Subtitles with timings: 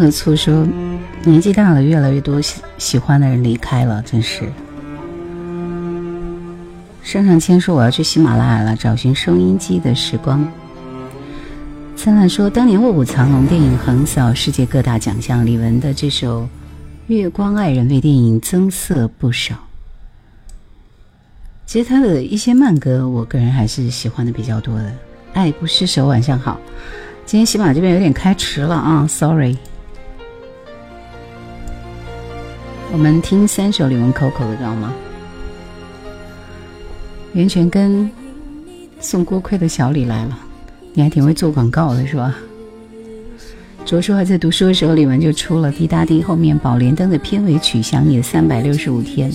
[0.00, 0.66] 何处说，
[1.24, 4.50] 年纪大了，越来越多喜喜欢的人离开了，真是。
[7.02, 10.42] 上上签说我要去喜马拉雅了，找寻收音机的时光。
[11.94, 16.42] 灿烂说，当年《卧虎藏龙》电影横扫世界各大奖项，李玟的这首
[17.08, 19.54] 《月光爱人》为电影增色不少。
[21.66, 24.90] 其实他的一些慢歌，我个人还是喜欢的比较多的。
[25.34, 26.58] 爱不释手，晚上好。
[27.26, 29.56] 今天喜马这边有点开迟了啊，sorry。
[32.92, 34.92] 我们听三首李玟 Coco 的，知道吗？
[37.32, 38.10] 袁泉跟
[38.98, 40.36] 送锅盔的小李来了，
[40.92, 42.36] 你还挺会做广告的是吧？
[43.86, 49.30] 卓叔还在读书的时候，李玟就出了《滴答滴》后面《宝莲灯》的片尾曲《想你的三百六十五天》。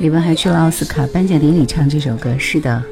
[0.00, 2.82] 李玟还去了奥斯卡颁奖典礼唱这首歌，是的。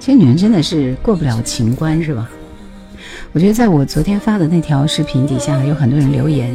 [0.00, 2.28] 这女人真的是过不了情关，是吧？
[3.36, 6.50] 我觉得在我昨天发的那条视频底下，有很多人留言。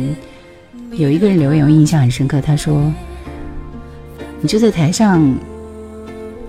[0.94, 2.42] 有一个人留言，我印象很深刻。
[2.42, 2.92] 他说
[4.42, 5.38] ：“你就在台上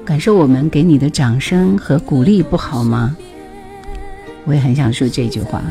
[0.06, 3.14] 感受我们给你的掌声和鼓励，不好吗？”
[4.46, 5.62] 我也很想说这句话。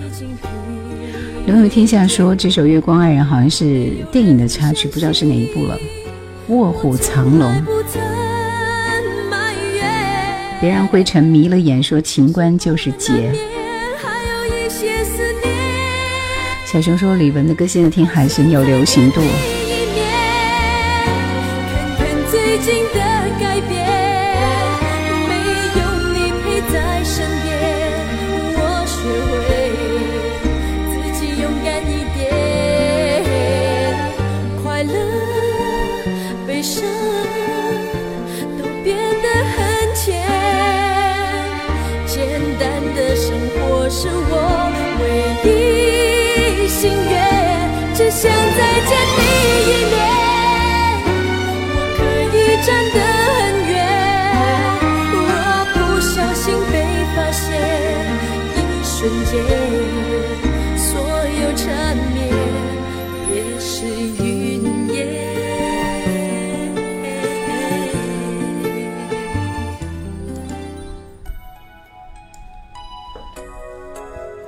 [1.47, 5.75] 刘有天下说这首《月光爱人》好像是电影的插曲，不知道是哪一部了，
[6.53, 7.51] 《卧虎藏龙》。
[10.59, 13.33] 别让灰尘迷了眼，说情关就是劫。
[16.71, 19.19] 小熊说：“李玟的歌现在听还是有流行度。”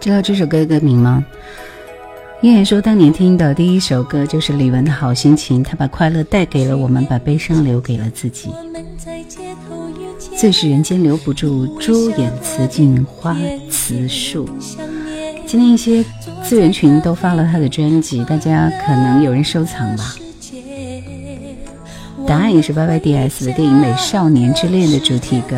[0.04, 1.24] 知道这首歌的歌名吗？
[2.42, 8.50] 燕燕说，当年听的第一首歌就是李玟的《好心情》，她把快乐带给了我们，把悲伤留给了自己。
[10.36, 13.34] 最是人间留不住，朱颜辞镜花
[13.70, 14.46] 辞树。
[15.48, 16.04] 今天一些
[16.44, 20.16] 资源群都发了他的专辑，大家可能有人收藏吧。
[22.28, 25.56] 答案也是 Y Y D S 的电影《美少年之恋》的主题歌。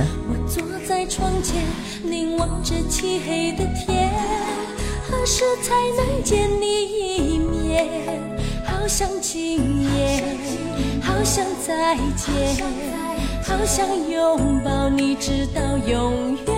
[8.98, 9.60] 想今
[9.94, 10.24] 夜，
[11.04, 12.64] 好想再见，
[13.44, 16.56] 好想拥抱你直到永远。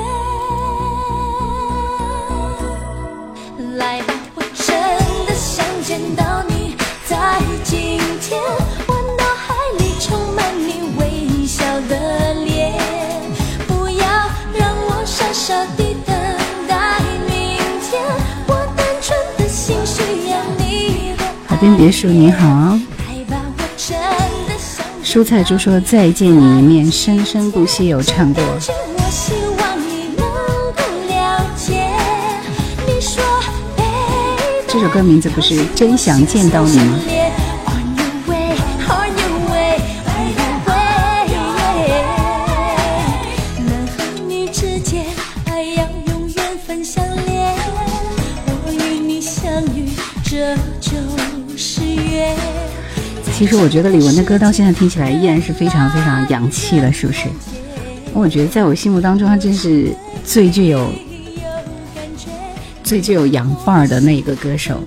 [3.77, 4.77] 来吧，我真
[5.25, 6.75] 的想见到你，
[7.07, 8.39] 在今天，
[8.85, 12.79] 我脑海里充满你微笑的脸，
[13.67, 14.05] 不要
[14.53, 15.87] 让我傻傻地。
[21.57, 22.77] 边别墅你好，
[25.03, 28.43] 蔬菜猪说再见你一面，生生不息有唱过。
[34.67, 36.99] 这首歌名字不是真想见到你吗？
[53.37, 57.27] 其实我觉得李玟的歌到现在听起来依然是非常非常洋气的，是不是？
[58.11, 59.95] 我觉得在我心目当中，她真是
[60.25, 60.89] 最具有
[62.83, 64.81] 最具有洋范儿的那一个歌手。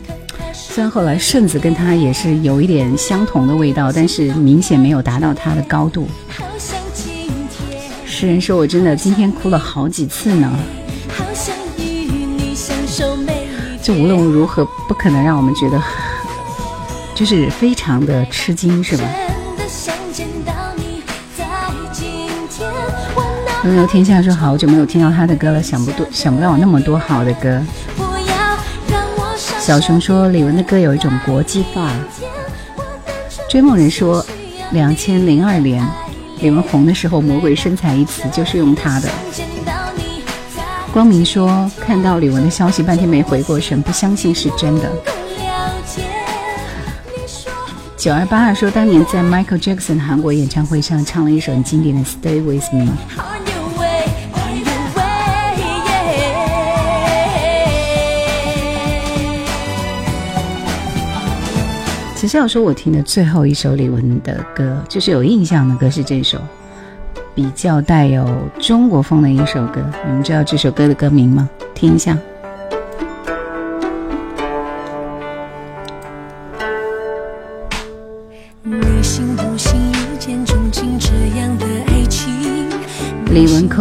[0.52, 6.08] 虽然后来顺子跟她也是有一点相同的味道，但是明显没有达到她的高度。
[8.04, 10.52] 诗人说：“我真的今天哭了好几次呢。”
[13.80, 15.80] 就无论如何，不可能让我们觉得。
[17.20, 19.04] 就是非常的吃惊，是吧？
[23.62, 27.62] 悠游天下说好久没有听到他的歌了，想不多想不到有那么多好的歌。
[29.36, 31.92] 小熊说李玟的歌有一种国际范儿。
[33.50, 34.24] 追梦人说，
[34.70, 35.86] 两千零二年
[36.40, 39.10] 李玟红的时候，“魔鬼身材”一词就是用她的。
[40.90, 44.90] 光明说看到李玟的消息，半天没回过神，不相信是真的。
[48.00, 52.86] 九二八二说，当年在 Michael Jackson 韩国演唱会上唱了一首很经典的《Stay With Me》。
[62.16, 66.38] 其实要说，我听的最后一首李玟的歌，就是有印象的歌是这首，
[67.34, 68.26] 比较带有
[68.58, 69.84] 中国风的一首歌。
[70.06, 71.46] 你们知道这首歌的歌名吗？
[71.74, 72.16] 听一下。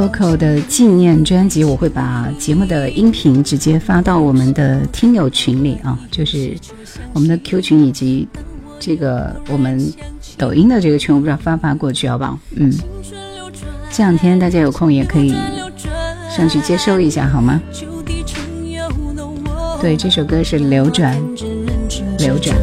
[0.09, 6.55] Coco 的纪念专辑，我会把节目的音频直接发到我们的听友群里啊，就是
[7.13, 8.27] 我们的 Q 群以及
[8.79, 9.91] 这个我们
[10.37, 12.37] 抖音的这个群，我不知道发不发过去，好不好？
[12.55, 12.73] 嗯，
[13.91, 15.33] 这两天大家有空也可以
[16.35, 17.61] 上去接收一下，好吗？
[19.81, 21.15] 对，这首歌是流转，
[22.17, 22.55] 流转。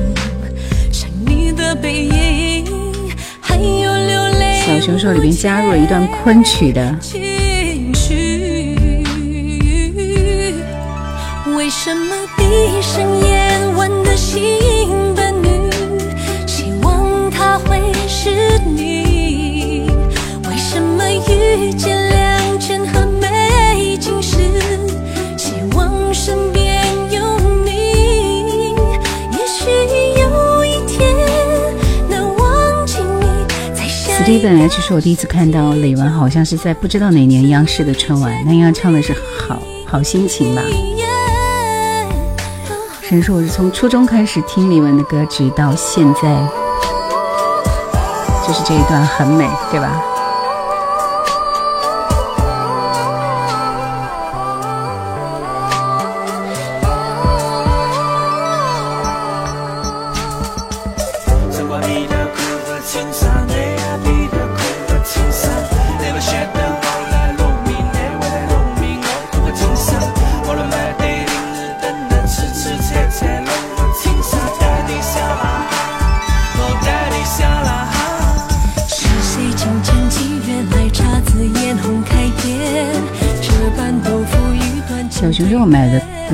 [4.66, 6.94] 小熊说里边加入了一段昆曲的。
[11.86, 14.42] 什么闭上眼问的心
[15.14, 15.70] 伴侣，
[16.44, 19.88] 希望他会是你？
[20.48, 24.36] 为什么遇见良辰和美景时，
[25.38, 26.82] 希望身边？
[27.12, 28.74] 有你。
[29.30, 29.70] 也许
[30.18, 31.14] 有一天
[32.10, 33.78] 能忘记你。
[34.18, 40.62] 此地本来就是我第一次看到李玟，好像是在不知道哪年央视的春晚，那应该唱的是好好心情吧。
[43.08, 46.22] 神说我是从初中开始听李玟的歌，直到现在，
[48.44, 50.02] 就是这一段很美，对吧？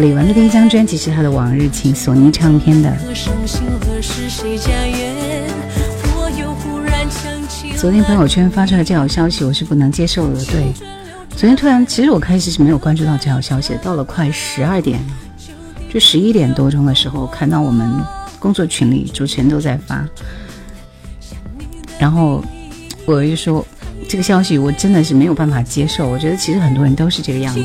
[0.03, 2.93] 李玟的第一张专辑是她的《往日情》，索尼唱片的。
[7.77, 10.45] 昨天朋友圈发出来这条消息，我是不能接受的。
[10.47, 10.73] 对，
[11.37, 14.99] 昨天突然，其实我开始是没有关注到这条消息，到了快十二点，
[15.89, 17.89] 就十一点多钟的时候，看到我们
[18.41, 20.05] 工作群里主持人都在发，
[22.01, 22.45] 然后
[23.07, 23.65] 我就说
[24.09, 26.09] 这个消息我真的是没有办法接受。
[26.09, 27.63] 我觉得其实很多人都是这个样子。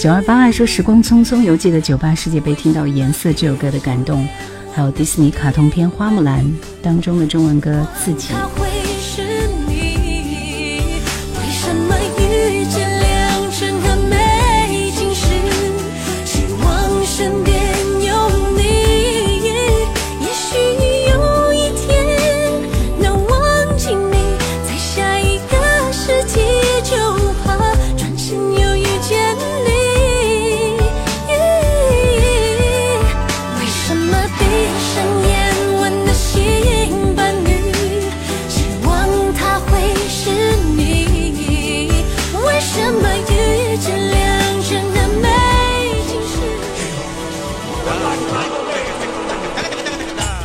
[0.00, 4.26] 九二八爱说：“时光匆匆，犹记得酒吧世界杯听到《颜色》这首歌的感动，
[4.72, 6.42] 还有迪士尼卡通片《花木兰》
[6.80, 8.32] 当中的中文歌《自己》。”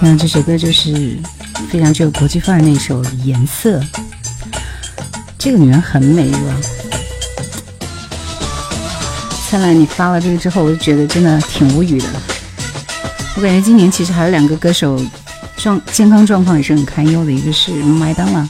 [0.08, 1.18] 那这首歌就是
[1.68, 3.80] 非常具有国际范儿那首《颜色》。
[5.36, 6.56] 这个女人很美是吧？
[9.50, 12.08] 灿烂，你发了这个之后，我就觉得真的挺无语的。
[13.36, 15.04] 我感觉今年其实还有两个歌手
[15.58, 18.48] 状健康状况也是很堪忧的，一个是麦当娜，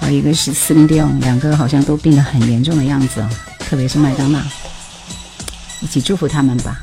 [0.00, 3.28] 还有一个是斯林迪昂，两个好像都病得很严重的样子啊，
[3.58, 4.40] 特别是麦当娜，
[5.80, 6.82] 一起祝福他们吧。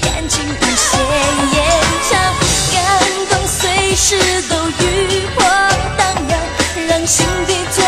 [4.03, 4.15] 事
[4.49, 5.41] 都与我
[5.95, 6.33] 荡漾，
[6.87, 7.83] 让心底昨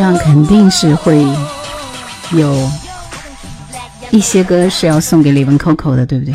[0.00, 1.24] 上肯定是会
[2.32, 2.70] 有
[4.10, 6.34] 一些歌是要送给李玟 Coco 的，对不对？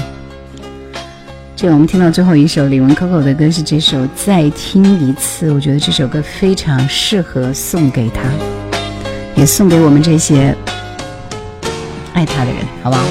[1.55, 8.21] 这我们听到最后一首李玟 Coco 的歌是这首《再听一次》，我觉得这首歌非常适合送给他，
[9.35, 10.55] 也送给我们这些
[12.13, 13.03] 爱他的人，好不好？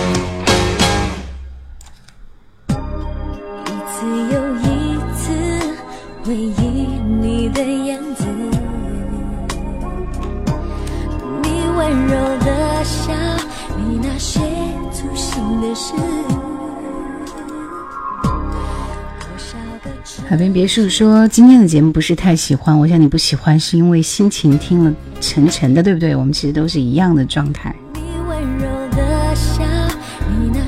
[20.75, 26.17] 海边别墅说今天的节目不是太喜欢，我想你不喜欢是因为心情听了沉沉的，对不对？
[26.17, 27.73] 我们其实都是一样的状态。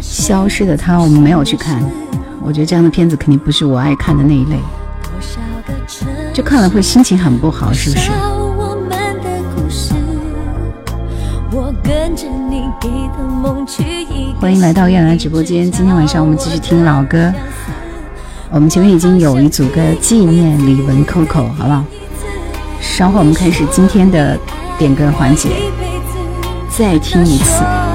[0.01, 1.83] 消失的他我们没有去看，
[2.41, 4.57] 我觉得这样的片子肯定不是我爱看的那一类，
[6.33, 8.09] 就看了会心情很不好，是不是？
[14.39, 17.33] 欢迎来到燕兰直播间，今天晚上我们继续听老歌。
[18.51, 21.85] 我们前面已经有一组歌纪念李玟 Coco，好不好？
[22.81, 24.39] 稍后我们开始今天的
[24.79, 25.51] 点歌环节，
[26.71, 27.86] 再听一次。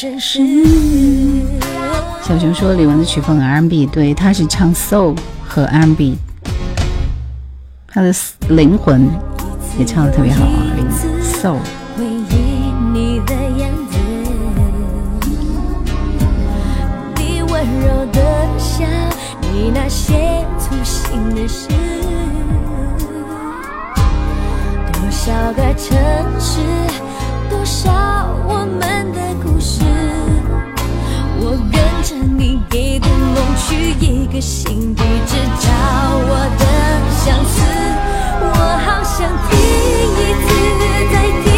[0.00, 0.08] 小
[2.38, 5.14] 熊说李玟的曲风 R&B，对，他是唱 Soul
[5.46, 6.16] 和 R&B，
[7.86, 8.10] 他的
[8.48, 9.06] 灵魂
[9.78, 10.64] 也唱的特别好啊
[11.20, 11.58] ，Soul。
[24.92, 25.98] 多少个城
[26.40, 26.60] 市，
[27.82, 27.90] 找
[28.46, 29.80] 我们的故事。
[31.40, 35.68] 我跟着你给的梦去一个新地址找
[36.28, 36.64] 我的
[37.24, 37.56] 相思，
[38.42, 38.46] 我
[38.84, 39.16] 好想
[39.48, 39.50] 听
[40.16, 40.48] 一次，
[41.10, 41.49] 再听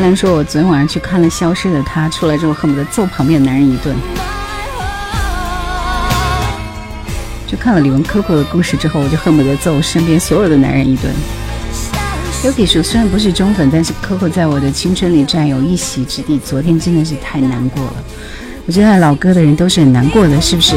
[0.00, 3.94] 蔡澜说：“我昨天晚上去看了《消失的她》，出来之后恨不得揍旁边的男人一顿。
[7.46, 11.12] 就看了李玟 Coco 的故事之后，我就恨不得揍身边所有的男人一顿。
[12.42, 16.38] Yuki 说：虽然不是忠粉，但是 Coco 在我的青春里占有一席之地。
[16.38, 17.94] 昨天真的是太难过了。
[18.64, 20.76] 我觉得老歌的人都是很难过的，是不是？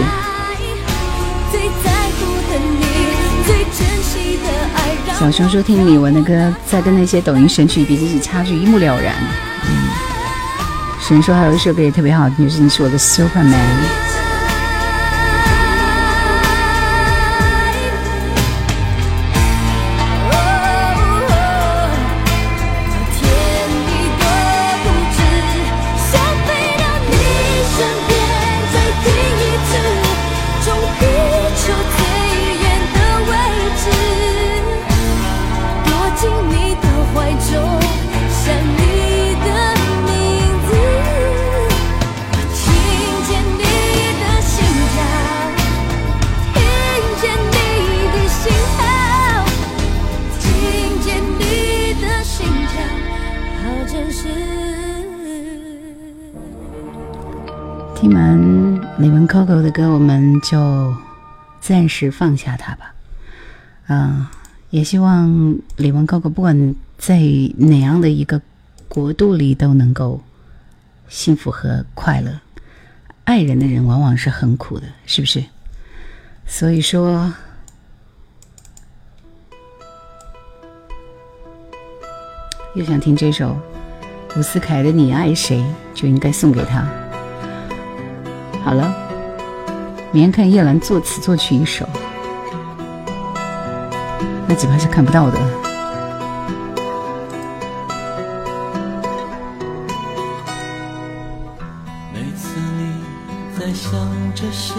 [5.23, 9.15] 小熊说听李玟的歌，在跟那些抖音神曲比，真是差距一目了然。
[9.65, 9.87] 嗯，
[10.99, 14.02] 神说还有一首歌也特别好听，就是你是我的 Superman。
[59.73, 60.95] 歌，我们就
[61.59, 62.93] 暂时放下它吧。
[63.87, 64.25] 嗯，
[64.69, 67.19] 也希望李玟哥哥不管在
[67.57, 68.39] 哪样的一个
[68.87, 70.21] 国度里都能够
[71.09, 72.39] 幸福和快乐。
[73.25, 75.43] 爱人的人往往是很苦的，是不是？
[76.45, 77.33] 所以说，
[82.75, 83.57] 又想听这首
[84.35, 85.57] 伍思凯的《你爱谁》，
[85.93, 86.85] 就应该送给他。
[88.63, 88.93] 好了，
[90.13, 91.87] 连看叶兰作词作曲一首。
[94.47, 95.39] 那几怕是看不到的。
[102.13, 103.03] 每次你
[103.59, 103.99] 在想
[104.35, 104.75] 着谁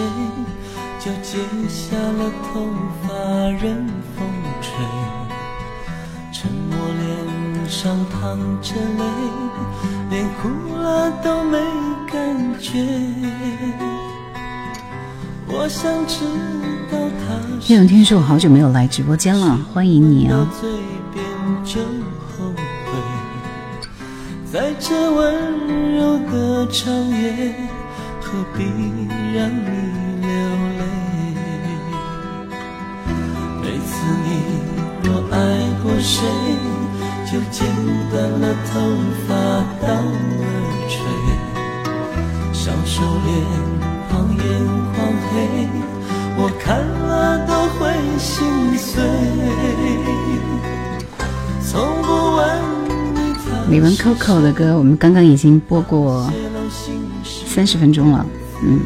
[0.97, 2.65] 就剪下了头
[3.03, 3.13] 发
[3.61, 4.25] 任风
[4.61, 4.73] 吹
[6.31, 9.03] 沉默脸上淌着泪
[10.09, 11.59] 连哭了都没
[12.09, 13.94] 感觉。
[15.47, 16.25] 我想知
[16.91, 17.35] 道他。
[17.67, 20.47] 叶永天说：“我好久没有来直播间了，欢迎你啊！”
[24.51, 27.53] 在这温柔的长夜，
[28.21, 28.63] 何必
[29.33, 29.69] 让你
[30.21, 30.29] 流
[30.79, 30.81] 泪？
[33.61, 33.91] 每次
[34.23, 34.27] 你
[35.03, 35.35] 若爱
[35.83, 36.23] 过谁，
[37.25, 37.67] 就剪
[38.09, 38.79] 断了头
[39.27, 39.33] 发
[39.85, 40.45] 当耳
[40.87, 40.95] 垂，
[42.53, 43.27] 小手脸
[44.09, 44.41] 庞眼
[46.45, 49.01] 我看了都会心碎。
[51.59, 52.45] 从不问。
[53.71, 56.31] 李玟 Coco 的歌，我们刚刚已经播过
[57.47, 58.23] 三十分钟了，
[58.61, 58.79] 嗯。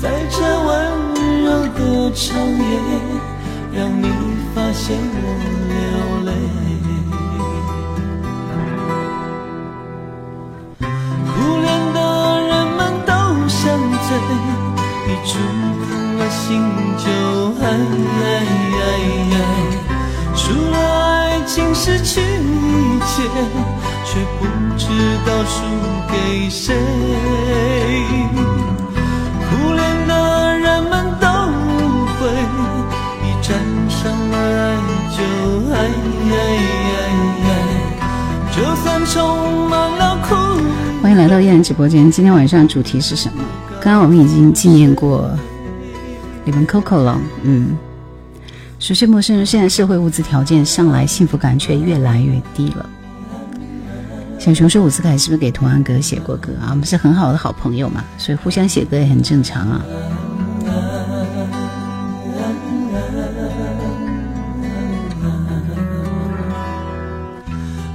[0.00, 2.80] 在这温柔的长夜，
[3.70, 4.08] 让你
[4.54, 5.26] 发现我
[17.68, 17.76] 爱爱
[18.80, 18.82] 爱
[19.34, 19.36] 爱，
[20.34, 23.28] 输了爱情失去一切。
[24.10, 24.46] 却不
[24.78, 24.86] 知
[25.26, 25.56] 道输
[26.10, 26.74] 给谁。
[29.50, 31.26] 苦恋的人们都
[32.16, 32.30] 会，
[33.22, 33.48] 一沾
[33.90, 34.00] 上
[34.30, 34.64] 了爱
[35.14, 35.18] 就
[35.74, 35.76] 爱
[38.56, 40.34] 就算充满了苦。
[41.02, 43.44] 欢迎来到燕人直播间，今天晚上主题是什么？
[43.82, 45.30] 刚刚我们已经纪念过
[46.48, 47.76] 你们 Coco 了，嗯。
[48.78, 52.88] 熟悉陌生人，现在社会物资条件上来，幸福感却越来越低了。
[54.38, 56.68] 小熊说：“伍思凯是不是给童安格写过歌啊？
[56.70, 59.84] 我们是很好的好朋友嘛，所以互相写歌也很正常啊。”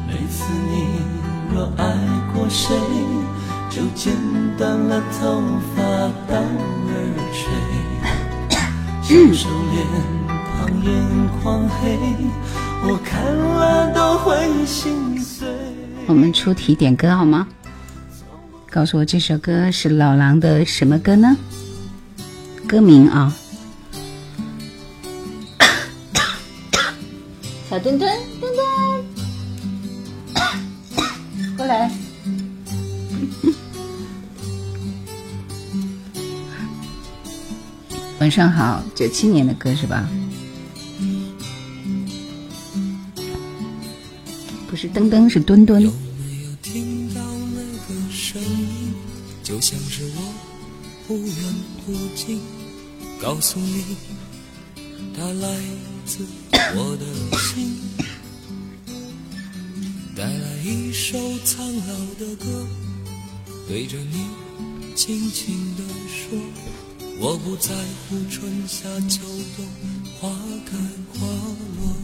[0.07, 1.01] 每次你
[1.51, 1.91] 若爱
[2.35, 2.75] 过谁，
[3.67, 4.13] 就剪
[4.59, 5.41] 断了头
[5.75, 5.81] 发
[6.29, 6.43] 当
[9.09, 9.85] 耳垂，小手脸
[10.57, 11.97] 庞眼眶黑，
[12.87, 15.47] 我看了都会心碎。
[16.07, 17.47] 我们出题点歌好吗？
[18.69, 21.35] 告诉我这首歌是老狼的什么歌呢？
[22.67, 23.31] 歌名啊！
[27.69, 28.11] 小墩墩，
[38.33, 40.09] 上好，九七年的歌是吧？
[44.67, 45.79] 不是噔噔，是墩墩。
[45.79, 47.21] 有没有听到
[47.53, 48.91] 那个声音？
[49.43, 50.33] 就像是我
[51.07, 51.35] 忽远
[51.85, 52.41] 忽近，
[53.21, 53.97] 告诉你，
[55.15, 55.55] 它来
[56.07, 56.25] 自
[56.75, 57.05] 我的
[57.37, 57.77] 心。
[60.15, 62.65] 带来一首苍老的歌，
[63.67, 64.25] 对着你
[64.95, 66.35] 轻轻地说，
[67.19, 67.69] 我不在
[68.09, 69.21] 乎春夏秋
[69.55, 69.65] 冬，
[70.19, 70.29] 花
[70.65, 70.77] 开
[71.13, 71.27] 花
[71.79, 71.95] 落。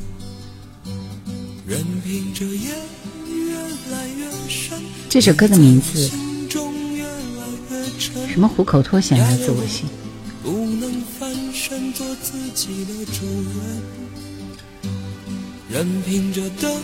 [5.10, 6.10] 这首歌的名字，
[8.28, 9.86] 什么虎口脱险来自我心。
[15.70, 16.82] 任凭着灯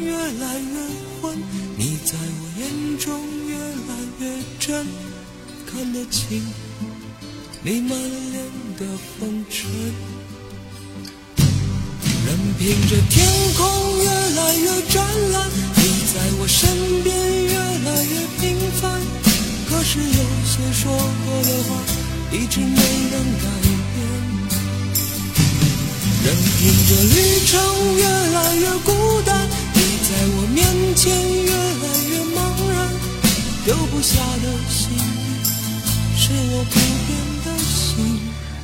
[0.00, 0.88] 越来越
[1.22, 1.38] 昏，
[1.76, 4.84] 你在我眼中越来越真，
[5.64, 6.42] 看得清
[7.68, 8.44] 你满脸
[8.78, 8.86] 的
[9.18, 9.68] 风尘。
[12.24, 13.26] 任凭着天
[13.56, 15.82] 空越来越湛蓝，你
[16.14, 16.70] 在我身
[17.02, 19.02] 边越来越平凡。
[19.68, 21.82] 可是有些说过的话，
[22.30, 22.78] 一直没
[23.10, 23.98] 能改变。
[26.22, 26.26] 任
[26.60, 27.16] 凭着旅
[27.48, 27.50] 程
[27.96, 30.62] 越来越孤单，你在我面
[30.94, 31.02] 前
[31.42, 32.38] 越来越茫
[32.70, 32.94] 然。
[33.64, 34.86] 丢不下的心，
[36.16, 37.25] 是我不变。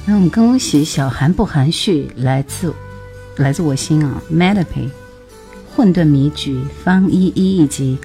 [0.04, 2.74] 那我们恭喜小韩不含蓄，来自。
[3.36, 4.90] 来自我心啊，Melody，
[5.74, 7.96] 混沌迷局，方依依以及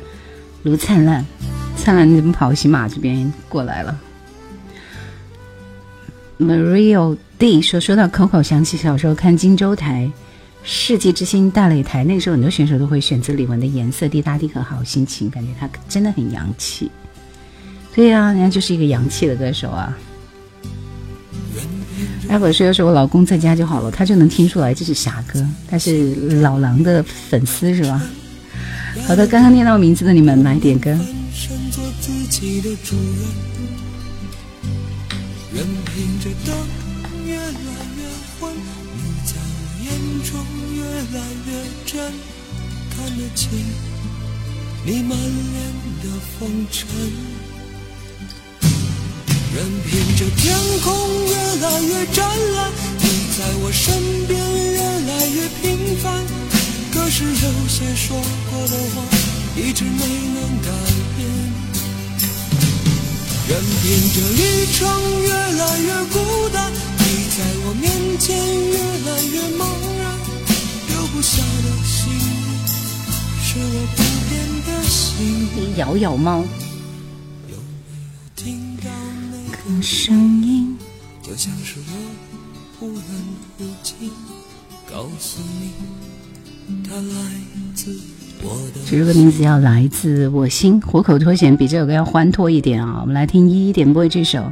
[0.64, 1.26] 卢灿烂，
[1.76, 4.00] 灿烂你怎么跑喜马这边过来了
[6.40, 10.10] ？Mario D 说说到 Coco，想起小时候看荆州台
[10.64, 16.90] 《世纪之星》大擂台，那个时候很多选手都会选择李玟的《颜色》，滴答滴和好心情，感觉他真的很洋气。
[17.94, 19.98] 对呀，人家就是一个洋气的歌手啊。
[22.28, 25.46] 艾博说：“要是我老公在家就好了，他就能听出来这是啥歌。
[25.70, 28.02] 他是老狼的粉丝是吧？”
[29.08, 30.98] 好的，刚刚念到名字的你们来点歌。
[44.86, 47.37] 你满脸的风尘。
[49.58, 50.94] 任凭这天空
[51.26, 51.34] 越
[51.66, 53.92] 来越湛蓝，你在我身
[54.28, 56.24] 边越来越平凡。
[56.94, 58.16] 可是有些说
[58.52, 59.02] 过的话，
[59.56, 60.70] 一直没能改
[61.18, 61.26] 变。
[63.50, 64.86] 任凭这旅程
[65.24, 67.04] 越来越孤单，你
[67.36, 67.90] 在我面
[68.20, 68.78] 前越
[69.10, 69.66] 来越茫
[69.98, 70.06] 然。
[70.88, 72.22] 留不下的幸运，
[73.42, 75.50] 是我不变的心。
[75.56, 76.44] 你摇摇猫，
[79.90, 80.78] 声音？
[81.22, 81.94] 就像是我
[82.78, 83.02] 忽远
[83.58, 84.12] 忽近，
[84.86, 87.32] 告诉你，它来
[87.74, 87.96] 自。
[88.86, 92.98] 这首歌名字叫《来自我心》，虎口脱险比这首歌要欢脱一点啊！
[93.00, 94.40] 我们来听一一点播这首《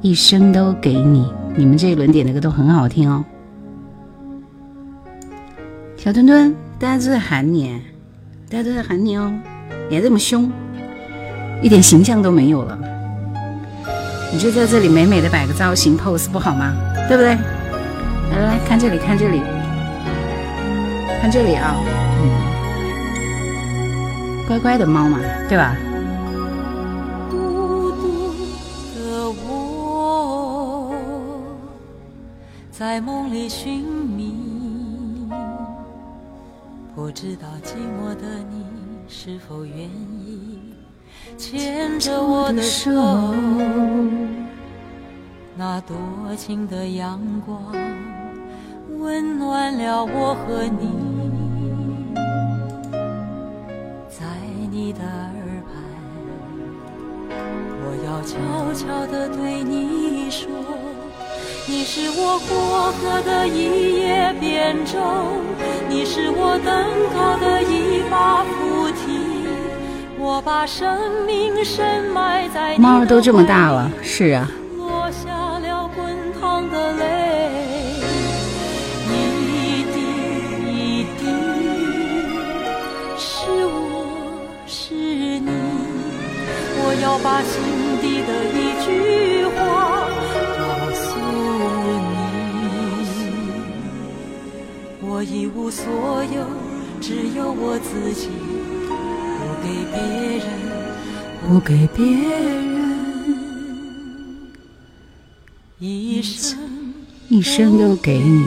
[0.00, 1.20] 一生都给你》，
[1.54, 3.22] 你们这一轮点的歌都很好听哦。
[5.98, 7.78] 小墩墩，大家都在喊你，
[8.48, 9.30] 大家都在喊你哦，
[9.90, 10.50] 你还这么凶，
[11.62, 12.93] 一点形象都没有了。
[14.34, 16.74] 你就在这里美美的摆个造型 pose 不好吗？
[17.08, 17.36] 对不对？
[18.32, 19.40] 来来来看这里，看这里，
[21.22, 21.76] 看这里啊！
[24.48, 25.76] 乖乖的猫嘛，对吧？
[27.30, 28.34] 孤独
[28.96, 30.96] 的我，
[32.72, 34.34] 在梦里寻觅，
[36.92, 38.66] 不知道寂寞的你
[39.06, 40.23] 是否愿意
[41.36, 42.90] 牵着我的手。
[45.56, 45.96] 那多
[46.36, 47.62] 情的阳光，
[48.98, 50.90] 温暖了我和你。
[54.08, 54.24] 在
[54.70, 55.72] 你的耳畔，
[57.82, 58.34] 我要悄
[58.74, 60.48] 悄地对你说，
[61.68, 64.98] 你是我过河的一叶扁舟，
[65.88, 66.74] 你是我登
[67.14, 69.43] 高的一把菩提，
[72.78, 74.50] 猫儿都这么大了，是啊。
[74.76, 77.04] 落下了滚烫的泪。
[87.02, 87.60] 要把心
[88.00, 90.08] 底的一句话
[90.56, 90.62] 告
[90.94, 91.04] 诉
[92.08, 92.12] 你，
[95.06, 95.84] 我一无所
[96.34, 96.46] 有，
[97.02, 98.30] 只有我自己，
[99.94, 100.02] 别
[100.38, 100.44] 人，
[101.48, 102.74] 不给别人，
[105.78, 106.58] 一生
[107.28, 108.44] 一生都给你。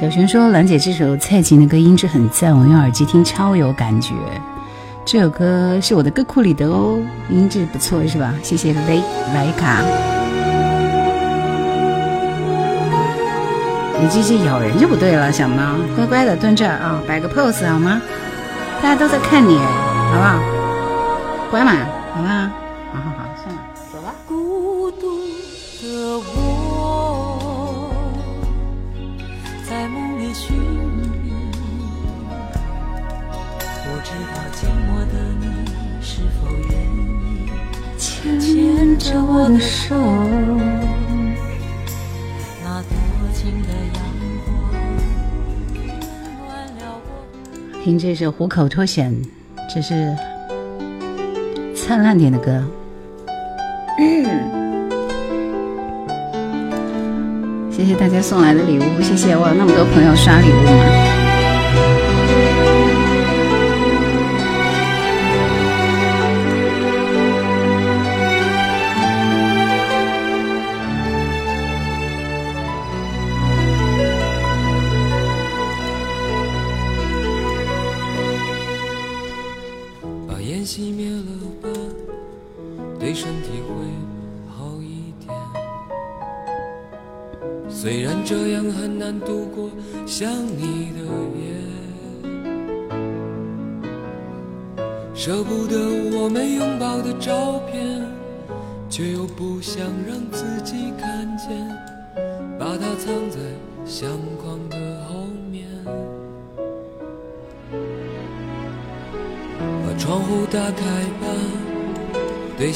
[0.00, 4.14] 小璇说：“兰姐这首蔡琴的歌音质很赞，我用耳机听超有感觉。
[5.04, 8.34] 这首歌是我的歌库里的哦，音质不错是吧？
[8.42, 9.02] 谢谢雷
[9.34, 9.84] 莱卡。
[14.00, 18.00] 你继续咬人就不对了，小猫，乖乖的蹲这啊，摆个 pose 好吗？
[18.82, 20.38] 大家都在看你，好不好？
[21.50, 21.72] 乖嘛，
[48.20, 49.10] 这《虎口脱险》，
[49.74, 50.14] 这是
[51.74, 52.62] 灿烂点的歌。
[57.70, 61.19] 谢谢大家送来的礼物，谢谢我有那么多朋友刷礼物嘛。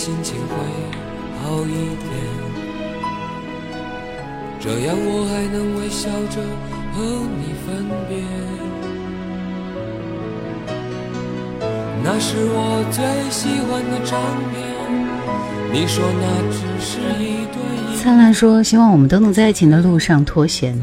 [0.05, 0.55] 心情会
[1.41, 2.13] 好一点。
[4.61, 6.43] 这样我还能微笑着
[6.93, 7.01] 和
[7.39, 8.13] 你分别。
[12.05, 14.21] 那是我最喜欢的唱
[14.53, 14.61] 片。
[15.73, 17.97] 你说那只是一对。
[17.97, 20.79] 灿烂说：“希望我们都能在爱情的路上脱险。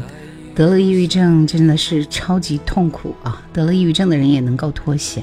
[0.52, 3.40] 得了抑郁症真的是超级痛苦啊！
[3.52, 5.22] 得了抑郁症的人也能够脱险。”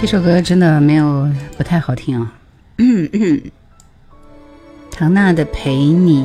[0.00, 2.32] 这首歌真的没有不太好听啊！
[4.92, 6.22] 唐娜的《陪你》。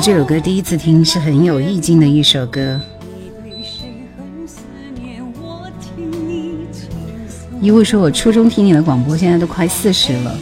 [0.00, 2.78] 这首歌第一次听是很有意境的一首歌。
[7.58, 10.36] 一位说：“我初中听你的广播，现在都快四十了，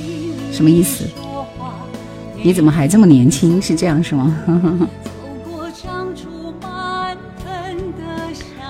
[0.51, 1.05] 什么意思？
[2.43, 3.63] 你怎么还这么年轻？
[3.63, 4.37] 是这样是吗？”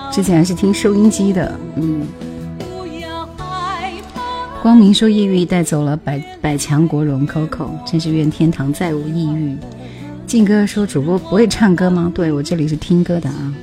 [0.13, 2.05] 之前还是听收音机的，嗯。
[4.63, 9.57] 光明说：“抑郁带走了百百强国荣 Coco，真是愿天堂再无抑郁。”
[10.25, 13.53] 静哥说：“主播不会唱歌吗？”对我这里是听歌的啊。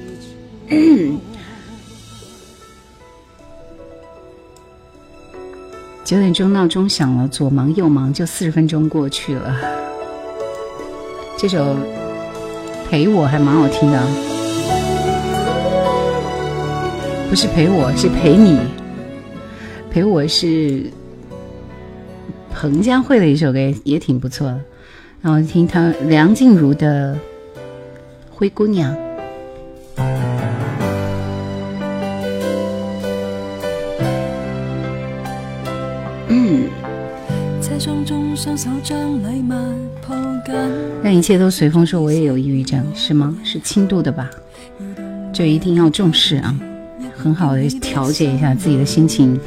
[6.04, 9.56] 九点钟闹钟响了，左忙右忙，就四十分钟过去了。
[11.38, 11.74] 这首
[12.90, 14.06] 陪我还蛮好听的，
[17.30, 18.58] 不是陪我是陪你，
[19.90, 20.84] 陪我是
[22.54, 24.60] 彭佳慧的一首歌，也挺不错的。
[25.20, 27.14] 然后听他梁静茹的
[28.30, 28.94] 《灰姑娘》。
[36.28, 36.68] 嗯。
[41.02, 43.36] 让一切都随风，说我也有抑郁症，是吗？
[43.42, 44.30] 是轻度的吧？
[45.32, 46.54] 就一定要重视啊，
[47.16, 49.38] 很好的调节一下自己的心情。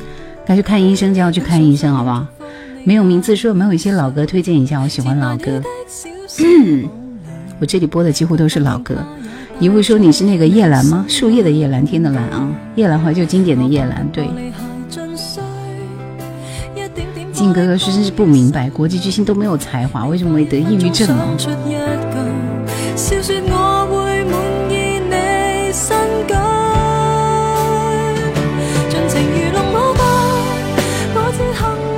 [0.45, 2.25] 该去看医生就要去看医生，好不好？
[2.83, 5.61] 没有名字，说没有一些老歌推荐一下，我喜欢老歌。
[7.59, 8.95] 我这里播的几乎都是老歌。
[9.59, 11.05] 一会说你是那个叶兰吗？
[11.07, 14.05] 树叶的叶，蓝天的蓝啊，叶兰怀旧经典的叶兰。
[14.11, 14.27] 对。
[17.31, 21.25] 靖哥哥是真是不明白，国际巨星都没有才华，为什么会得抑郁症呢？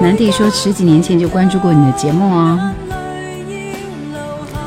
[0.01, 2.73] 南帝说十几年前就关注过你的节目哦。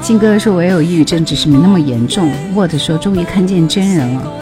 [0.03, 2.31] 金哥说我也有抑郁症，只是没那么严重。
[2.55, 4.33] Word 说终于看见真人了。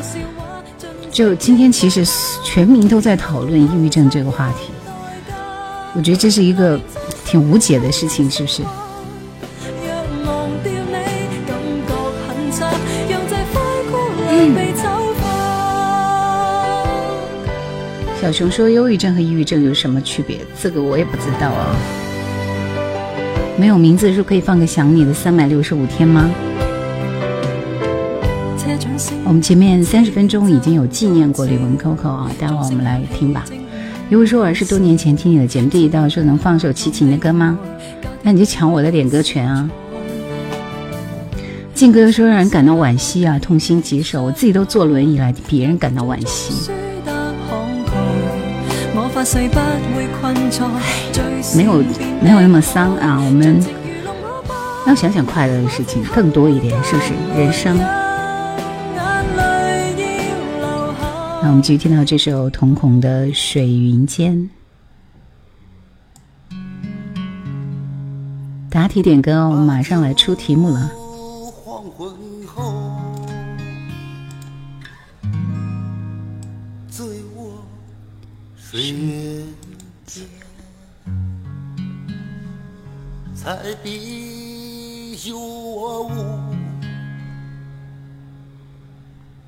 [1.10, 2.04] 就今天其实
[2.44, 4.70] 全民都在讨论抑郁症这个话题，
[5.94, 6.78] 我觉得这是一个
[7.24, 8.62] 挺无解的事情，是不是？
[18.20, 21.76] 小熊说：“忧郁症和抑郁症有什么区别？”这个我也不知道啊。
[23.58, 26.30] 没有名字是可以放个想你的三百六十五天吗？
[29.24, 33.44] 我们前面三十分钟已经有纪念过李玟 Coco 啊，待会儿我们来听吧。
[34.08, 37.58] 如果说我是多年前听你的节目，第一道说能放首齐秦的歌吗？
[38.22, 39.70] 那你就抢我的点歌权啊！
[41.74, 46.70] 静哥说让人感到惋惜啊，痛心疾首，我自己都坐轮椅来，别人感到惋惜。
[51.54, 51.82] 没有
[52.20, 53.58] 没有那么丧啊，我们
[54.86, 57.14] 要想想快乐的事情更多一点，是不是？
[57.34, 57.76] 人生。
[61.42, 64.50] 那我们继续听到这首瞳孔的水云间。
[68.68, 70.90] 答题点歌，我们马上来出题目了。
[83.34, 86.54] 彩笔有我无，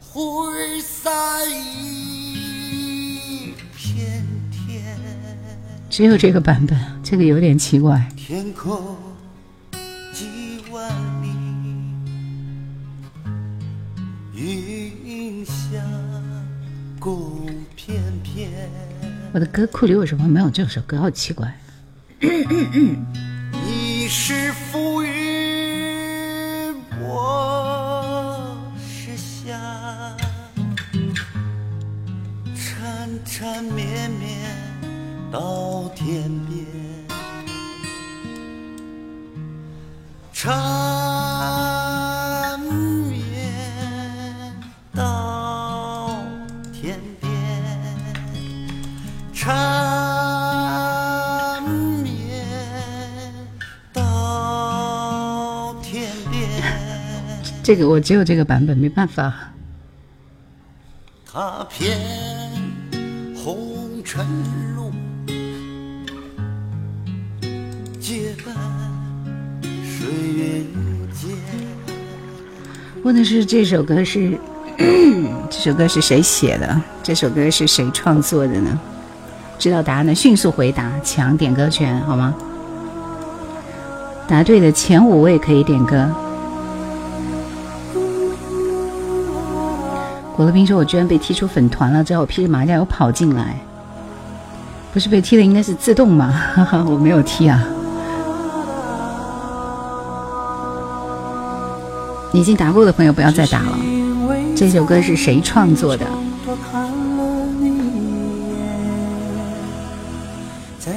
[0.01, 1.11] 挥洒
[1.45, 4.97] 一片天。
[5.91, 8.11] 只有这个版本，这个有点奇怪。
[8.17, 8.97] 天空
[10.15, 10.25] 几
[10.73, 10.91] 万
[11.23, 11.29] 里，
[15.05, 15.53] 云霞
[16.99, 17.38] 共。
[19.33, 20.99] 我的歌库里为什么没有这首歌？
[20.99, 21.55] 好奇怪。
[22.21, 29.55] 你是浮云，我是霞，
[32.57, 34.57] 缠缠绵绵
[35.31, 36.65] 到天边，
[40.33, 40.57] 缠
[57.69, 59.31] 这个我只有这个版本，没办法。
[61.31, 61.99] 踏遍
[63.37, 64.27] 红尘
[64.75, 64.91] 路，
[68.01, 68.55] 结伴
[69.85, 70.67] 水云
[71.13, 71.29] 间。
[73.03, 74.39] 问的是这首歌是
[75.51, 76.81] 这首歌是谁写的？
[77.03, 78.81] 这首歌是谁创作的呢？
[79.59, 82.35] 知道答案的迅速回答，抢点歌权，好吗？
[84.27, 86.11] 答对的前五位可以点歌。
[90.39, 93.57] 果乐斌说：“我居然被踢出粉团了，之后我披着麻将又跑进来，
[94.93, 96.31] 不是被踢的，应该是自动嘛？
[96.55, 97.61] 哈哈，我没有踢啊。
[102.33, 103.77] 已经答过的朋友不要再打了。
[104.55, 106.07] 这首歌是谁创作的？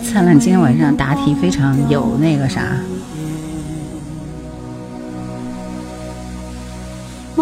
[0.04, 2.62] 灿烂今天晚上答题非常有那个啥。”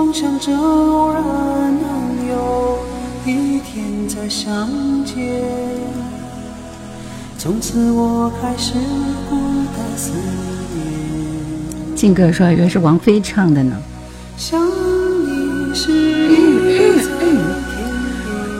[0.09, 2.79] 梦想着偶然能有
[3.27, 4.67] 一天再相
[5.05, 5.15] 见，
[7.37, 8.73] 从此我开始
[9.29, 9.35] 孤
[9.77, 10.13] 单思
[10.73, 11.95] 念。
[11.95, 13.77] 静哥说以为是王菲唱的呢。
[14.35, 16.25] 想你是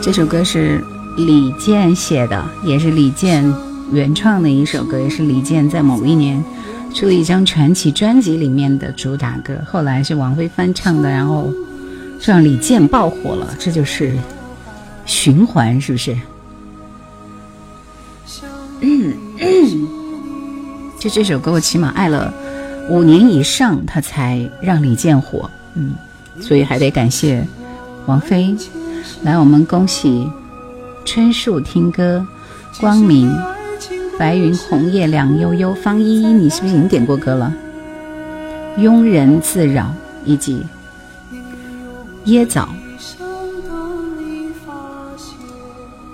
[0.00, 0.80] 这首歌是
[1.16, 3.52] 李健写的，也是李健
[3.90, 6.44] 原创的一首歌，也是李健在某一年。
[6.94, 11.52] 出了一张传奇专辑里面的主打歌，后来是王菲翻唱的，然后
[12.20, 14.16] 让李健爆火了，这就是
[15.06, 16.16] 循环，是不是？
[20.98, 22.32] 就这首歌，我起码爱了
[22.90, 25.94] 五年以上，他才让李健火，嗯，
[26.40, 27.46] 所以还得感谢
[28.04, 28.54] 王菲。
[29.22, 30.28] 来，我们恭喜
[31.06, 32.26] 春树听歌，
[32.78, 33.34] 光明。
[34.20, 37.50] 白云红叶两悠悠，方依依，你是不是已经点过歌了？
[38.76, 39.94] 庸人自扰，
[40.26, 40.62] 以及
[42.26, 42.68] 椰枣。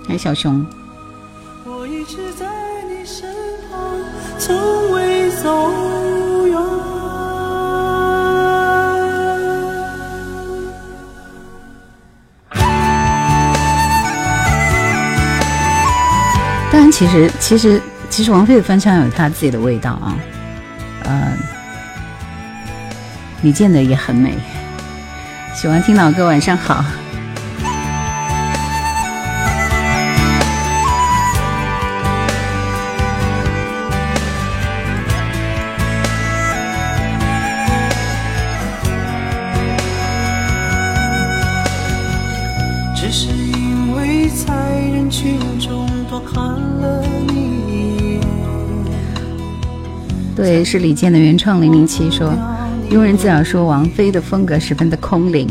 [0.09, 0.65] 哎，小熊。
[16.71, 17.83] 当然，其实，其实。
[18.09, 20.17] 其实王菲的翻唱有她自己的味道啊，
[21.05, 21.33] 呃，
[23.43, 24.35] 李健的也很美。
[25.55, 26.85] 喜欢听老歌，晚上好。
[50.47, 51.61] 对，是李健的原创。
[51.61, 52.33] 零零七说，
[52.89, 55.49] 庸人自扰说王菲的风格十分的空灵。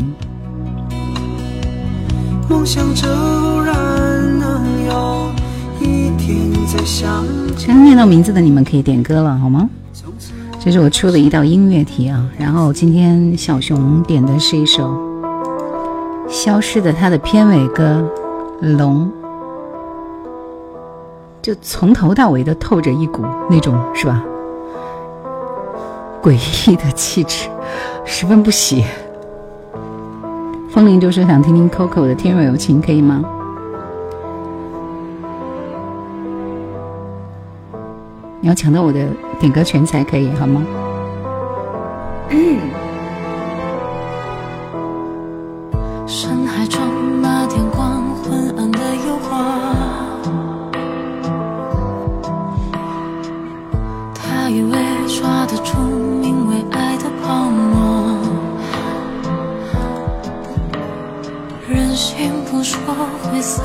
[2.48, 3.06] 梦想骤
[3.60, 3.74] 然
[4.38, 5.28] 能有
[5.78, 7.26] 一天再相
[7.66, 9.68] 刚念到名字的你们可以点歌了，好吗？
[10.58, 12.26] 这是我出的一道音乐题啊。
[12.38, 14.82] 然后今天小熊点的是一首
[16.26, 18.02] 《消失的》，它的片尾歌
[18.78, 19.04] 《龙》，
[21.42, 24.24] 就从头到尾都透着一股那种，是吧？
[26.26, 26.34] 诡
[26.68, 27.48] 异的气质，
[28.04, 28.84] 十分不喜。
[30.68, 33.22] 风铃就说想听听 Coco 的《天若有情》，可以吗？
[38.40, 39.06] 你要抢到我的
[39.38, 40.64] 点歌权才可以，好吗？
[42.30, 42.58] 嗯
[62.68, 62.80] 说
[63.22, 63.62] 灰色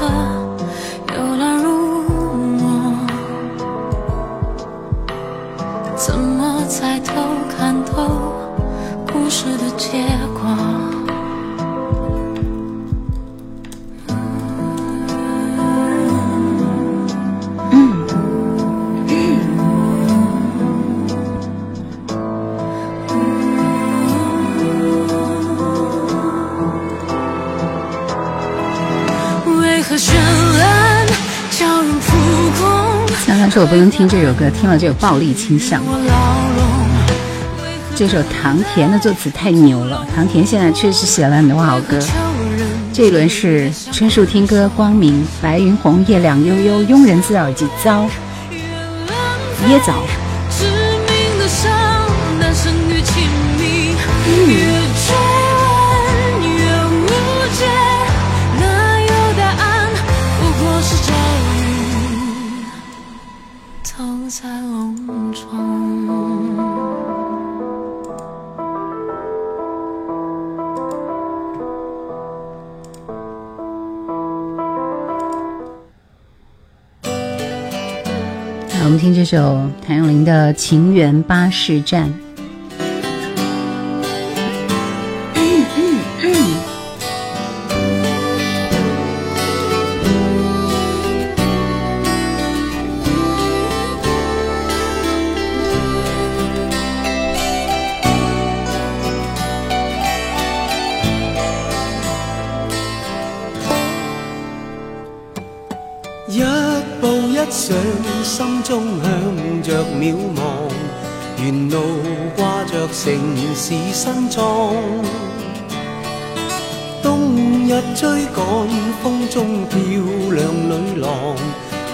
[33.52, 35.84] 说我不能听这首歌，听了就有暴力倾向。
[37.94, 42.00] 这首唐田的作词太牛了，唐田现在确实写了很多好歌。
[42.94, 48.06] 这一轮是春树听歌，光明、白云红、叶》、《凉悠悠、庸人自扰以及糟、
[49.68, 49.96] 椰枣。
[79.32, 82.10] 就谭咏麟的《情缘巴士站》。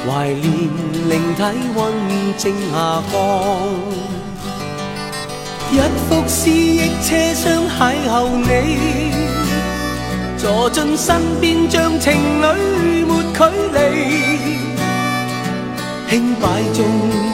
[0.07, 0.41] 怀念
[1.09, 1.43] 灵体
[1.75, 1.93] 温
[2.37, 3.13] 正下降。
[5.69, 5.73] 一
[6.07, 8.47] 幅思忆车厢邂逅你，
[10.37, 13.43] 坐进身边像情侣没距
[13.73, 13.77] 离，
[16.09, 16.85] 轻摆中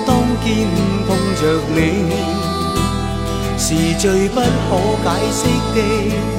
[0.07, 0.67] 当肩
[1.07, 1.41] 碰着
[1.75, 1.77] 你。
[3.55, 4.43] 是最不可
[5.03, 5.45] 解释
[5.75, 5.77] 的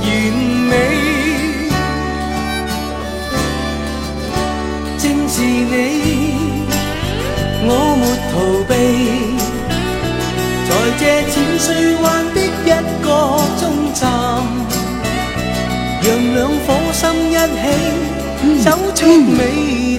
[0.03, 0.05] 完
[0.69, 0.73] 美，
[5.37, 5.43] 是你，
[7.67, 7.69] 我
[7.99, 8.33] 没逃
[8.69, 8.73] 避，
[10.69, 11.67] 在这浅水
[12.01, 12.71] 湾的一
[13.03, 13.07] 个
[13.59, 13.63] 终
[13.93, 14.01] 站，
[16.05, 16.07] 让
[16.37, 17.63] 两颗心一起
[18.63, 19.37] 走出美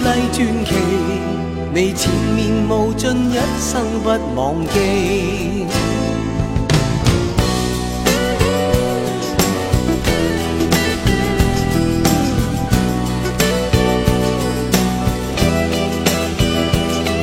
[0.32, 0.72] 传奇，
[1.74, 4.08] 你前面无尽，一生不
[4.40, 4.40] 忘
[4.72, 4.74] 记。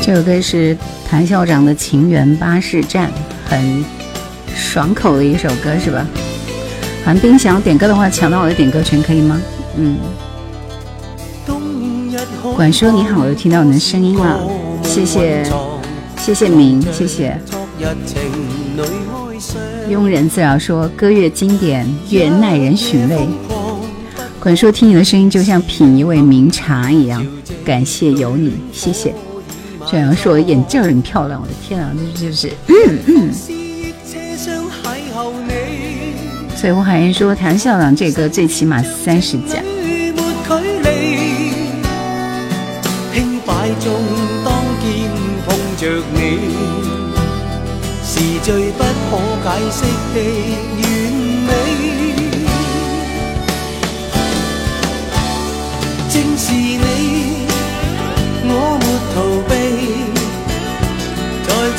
[0.05, 0.77] 这首歌是
[1.09, 3.07] 谭校长的《情缘巴士站》，
[3.49, 3.85] 很
[4.53, 6.05] 爽口的一首歌，是吧？
[7.05, 9.41] 韩冰想要点歌的话，抢到我的点歌权可以吗？
[9.77, 9.95] 嗯。
[12.53, 14.41] 管叔你好，我又听到你的声音了，
[14.83, 15.41] 谢谢，
[16.17, 17.39] 谢谢明，谢谢。
[19.89, 23.25] 庸人自扰说歌越经典越耐人寻味。
[24.41, 27.25] 管叔听你的声音就像品一味名茶一样，
[27.63, 29.15] 感谢有你，谢谢。
[29.89, 32.51] 这样说我眼镜很漂亮，我的天啊，这就是。
[36.55, 39.61] 所以胡海燕说谭校长这歌最起码三十加。
[48.05, 49.81] 是最不可解释
[50.13, 50.92] 的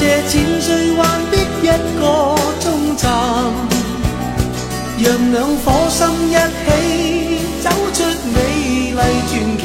[0.04, 1.66] 在这千岁幻的一
[1.98, 3.10] 个终站，
[4.98, 6.68] 让两颗心一起
[7.62, 8.36] 走出美
[8.90, 9.64] 丽传奇。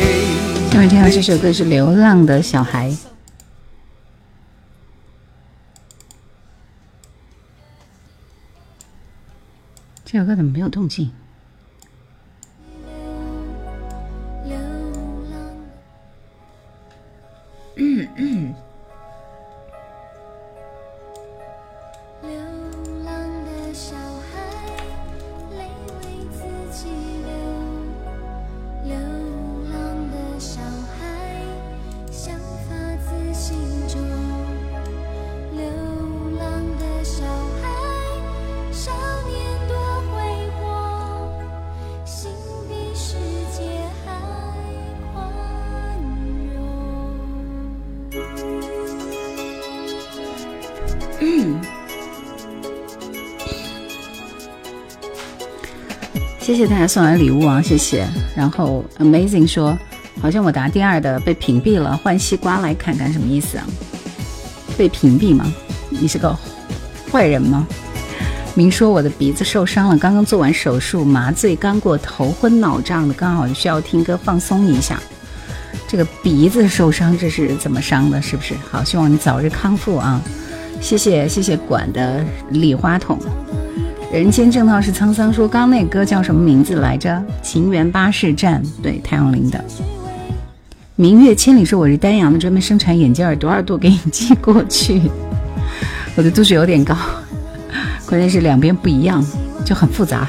[0.72, 2.90] 下面听到这首歌是《流浪的小孩》。
[10.06, 11.12] 这首歌怎么没有动静？
[17.76, 18.49] 嗯嗯。
[56.50, 58.08] 谢谢大家送来礼物啊，谢谢。
[58.36, 59.78] 然后 Amazing 说，
[60.20, 63.68] 好像我答第二的被屏蔽了，换西瓜来看看什么意思啊？
[64.76, 65.46] 被屏蔽吗？
[65.90, 66.36] 你是个
[67.12, 67.68] 坏人吗？
[68.56, 75.00] 明说我的鼻子受伤了，刚刚做完手术，麻醉刚过，头昏脑胀的，刚好需要听歌放松一下。
[75.88, 78.20] 这个鼻子受伤，这是怎么伤的？
[78.20, 78.56] 是不是？
[78.72, 80.20] 好，希望你早日康复啊！
[80.82, 83.20] 谢谢谢谢管的礼花筒。
[84.12, 87.24] 人间正道是沧桑，说刚刚那歌叫什么名字来着？
[87.44, 89.64] 情缘巴士站，对，太阳林的。
[90.96, 95.00] 明月千里说我是丹阳的，专门生产眼镜儿，多少度给你寄过去？
[96.18, 96.98] 我的度数有点高，
[98.08, 99.24] 关键是两边不一样，
[99.64, 100.28] 就很复杂。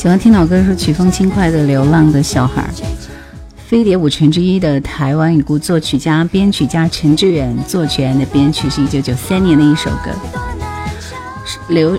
[0.00, 2.66] 喜欢听老歌，说曲风轻快的《流浪的小孩》，
[3.68, 10.10] 飞碟五泉之一的台湾已故作曲家、编曲家陈志远作曲的编曲，是一九九三年的一首歌。
[11.68, 11.98] 流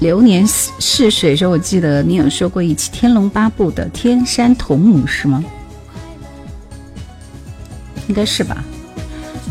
[0.00, 0.44] 流年
[0.80, 5.44] 逝水说，我记得你有说过一期《天龙八部》的天山童母是吗？
[8.08, 8.64] 应该是吧。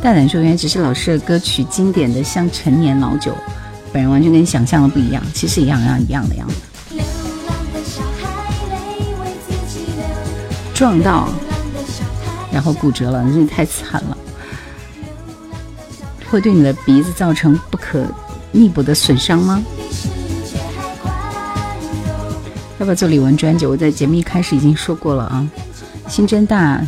[0.01, 3.33] 大胆说，原来只是老师的歌曲，经典的像陈年老酒。
[3.93, 6.55] 本人完全跟你想象的不一样，其实一样一样一样的样子。
[10.76, 11.30] 撞到，
[12.51, 14.17] 然后骨折了，真是太惨了，
[16.30, 18.05] 会对你的鼻子造成不可
[18.51, 19.63] 弥补的损伤吗？
[22.78, 23.65] 要不要做李玟专辑？
[23.65, 25.47] 我在节目一开始已经说过了啊。
[26.09, 26.86] 心真大，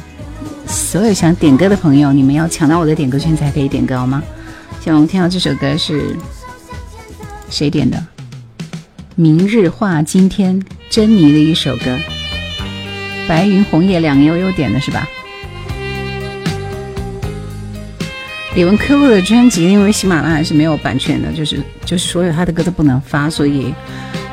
[0.67, 4.21] 所有想点歌的朋友，你们要抢到我的点歌券才可以点歌好吗？
[4.81, 6.13] 现在我们听到这首歌是
[7.49, 8.05] 谁点的？
[9.15, 11.97] 明日话今天，珍妮的一首歌。
[13.27, 15.07] 白云红叶两悠悠点的是吧？
[18.55, 23.71] 李玟 QQ 的专辑，因为喜马拉雅是没有版权的，就是就是所有他的歌都不能发，所以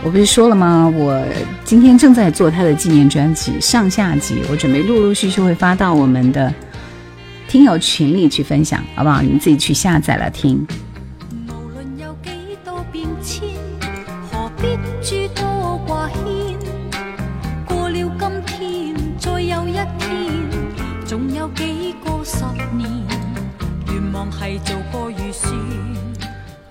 [0.02, 0.90] 我不是说了吗？
[0.96, 1.22] 我
[1.62, 6.50] 今天正在做他的纪念专辑上下集，我准备陆陆续续会发到我们的
[7.48, 9.20] 听友群里去分享，好不好？
[9.20, 10.66] 你们自己去下载了听。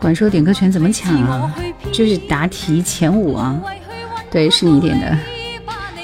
[0.04, 1.56] 管说点歌权怎么抢啊？
[1.94, 3.58] 就是答题前五啊。
[4.30, 5.18] 对，是你点的。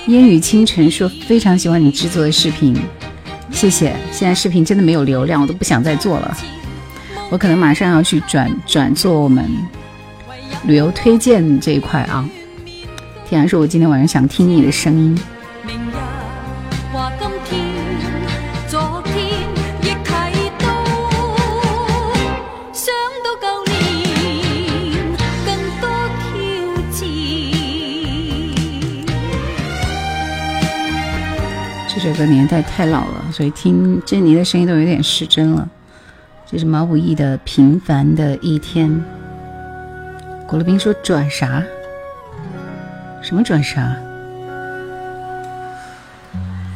[0.08, 2.74] 烟雨清晨说非常喜欢你制作的视频，
[3.52, 3.93] 谢谢。
[4.10, 6.38] 现在视频真的没有流量，我都不想再做了。
[7.30, 9.45] 我可能马上要去转转做我们
[10.64, 12.26] 旅游推荐这一块啊。
[13.28, 15.20] 天然说，我今天晚上想听你的声音。
[32.12, 35.70] 这个年代太老了，所以听珍妮的声音都有点失真了。
[36.49, 38.89] 这是毛不易的《平凡的一天》。
[40.47, 41.64] 古乐斌说转啥？
[43.22, 43.95] 什么转啥？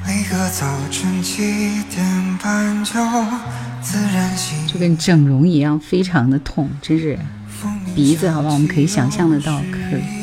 [0.06, 3.02] 每个早晨七点半就
[4.72, 7.18] 就跟整容一样，非常的痛，真是
[7.96, 10.23] 鼻子，好吧，我们可以想象得到，可以。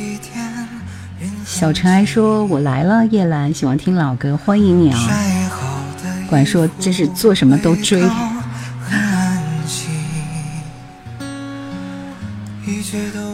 [1.60, 4.98] 小尘埃说：“我来了，叶兰喜欢听老歌，欢迎你啊！”
[6.26, 8.02] 管说这是做什么都追。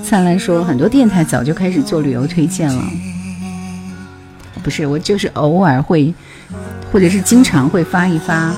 [0.03, 2.83] 灿烂说：“很多电台早就开始做旅游推荐了，
[4.61, 6.13] 不是我就是偶尔会，
[6.91, 8.53] 或者是经常会发一发。”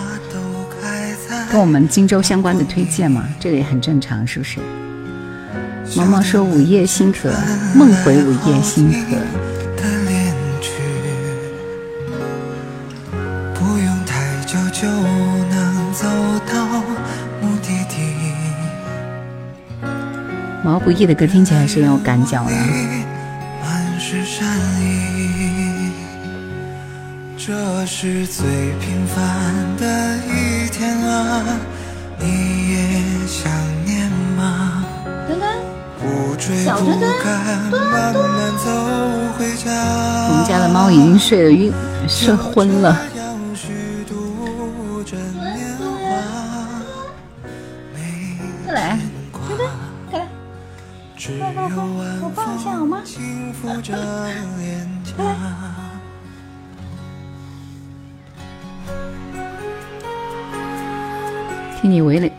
[1.53, 4.61] 跟我们荆州相关的推荐嘛，这个也很正常，是不是？
[5.95, 7.31] 毛毛说午夜星河，
[7.75, 9.19] 梦回午夜星河。
[20.79, 22.53] 毛不易的歌听起来是很有感脚的。
[27.37, 28.47] 这是最
[28.79, 29.17] 平凡
[29.77, 31.43] 的一天啊，
[32.21, 32.27] 你
[32.71, 33.51] 也想
[33.85, 34.85] 念吗？
[35.27, 35.51] 墩墩，
[36.65, 37.13] 小墩墩，
[37.71, 38.15] 墩墩。
[40.31, 41.73] 我们家的猫已经睡得晕，
[42.07, 42.97] 睡昏了。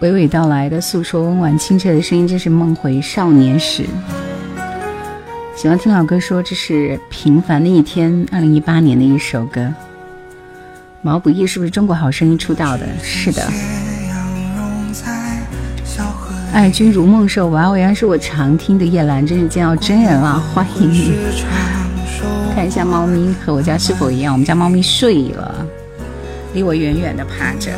[0.01, 3.83] 娓娓娓道来的诉说，温婉清澈的声音，真是梦回少年时。
[5.57, 9.73] 喜欢听老歌，说这是平凡的一天，二零一八年的一首歌。
[11.01, 12.85] 毛不易是不是中国好声音出道的？
[13.03, 13.45] 是的。
[16.53, 21.13] 爱君如梦说，哇，原来是我常听的叶兰，真是见到真人了，欢迎你。
[22.55, 25.65] 看一下猫咪和我家是否一样，我们家猫咪睡了，
[26.53, 27.71] 离我远远的趴着。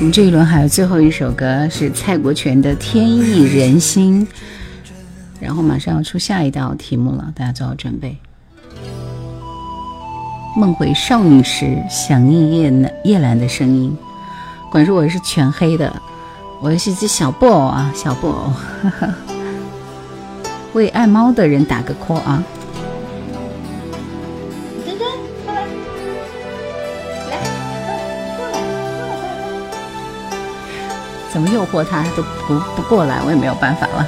[0.00, 4.26] 我们这一轮还有最后一首歌是蔡国权的《天意人心》，
[5.38, 8.16] 然后马上要出下一道题目了，大家做好准备。
[10.56, 13.94] 梦回少女时，想念叶兰叶兰的声音。
[14.72, 15.94] 管说我是全黑的。
[16.62, 18.52] 我是只小布偶啊，小布偶，
[20.72, 22.42] 为爱猫的人打个 call 啊！
[31.32, 34.06] 怎么诱惑他都不不过来我也没有办法了。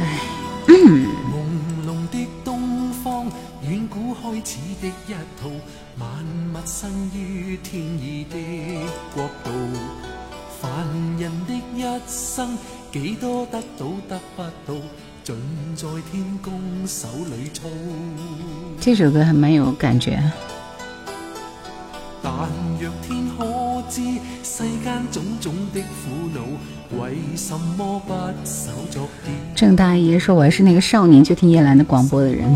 [0.00, 0.20] 唉
[0.68, 3.26] 朦胧的东方
[3.62, 5.50] 远古开始的一套
[5.98, 6.08] 万
[6.54, 8.36] 物生于天意的
[9.12, 9.50] 国度
[10.60, 10.70] 凡
[11.18, 12.56] 人的一生
[12.92, 14.80] 几多得到得不到
[15.24, 15.36] 尽
[15.74, 17.68] 在天公手里操
[18.80, 20.32] 这首歌还蛮有感觉啊
[22.22, 22.32] 但
[22.78, 24.02] 若天可知
[24.42, 26.40] 世间种种的苦恼，
[27.02, 28.12] 为什么不
[28.44, 29.34] 手作点？
[29.54, 32.54] 郑大爷说：“我还是那个少年就听叶兰的广播的人。”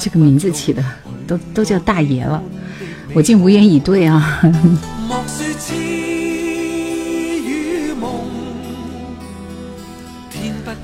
[0.00, 0.82] 这个名字起的
[1.26, 2.42] 都都叫大爷了，
[3.12, 4.40] 我竟无言以对啊！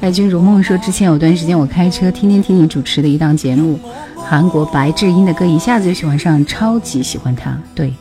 [0.02, 3.78] 爱君如梦说：“之前有段时间，我开车天天听你主持的一档节目，
[4.30, 7.60] 韩国白智英的歌，一下子就喜欢上，超级喜欢他。
[7.74, 7.92] 对，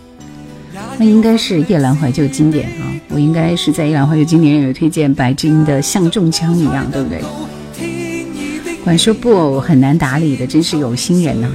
[1.00, 2.86] 那应该是夜阑怀旧经典啊！
[3.10, 7.24] 我应该是在夜阑怀旧经典里有推荐白智英的《像中枪一样》，对不对？
[8.84, 11.50] 管说布偶很难打理的，真是有心人呐！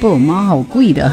[0.00, 1.08] 布偶猫好贵的。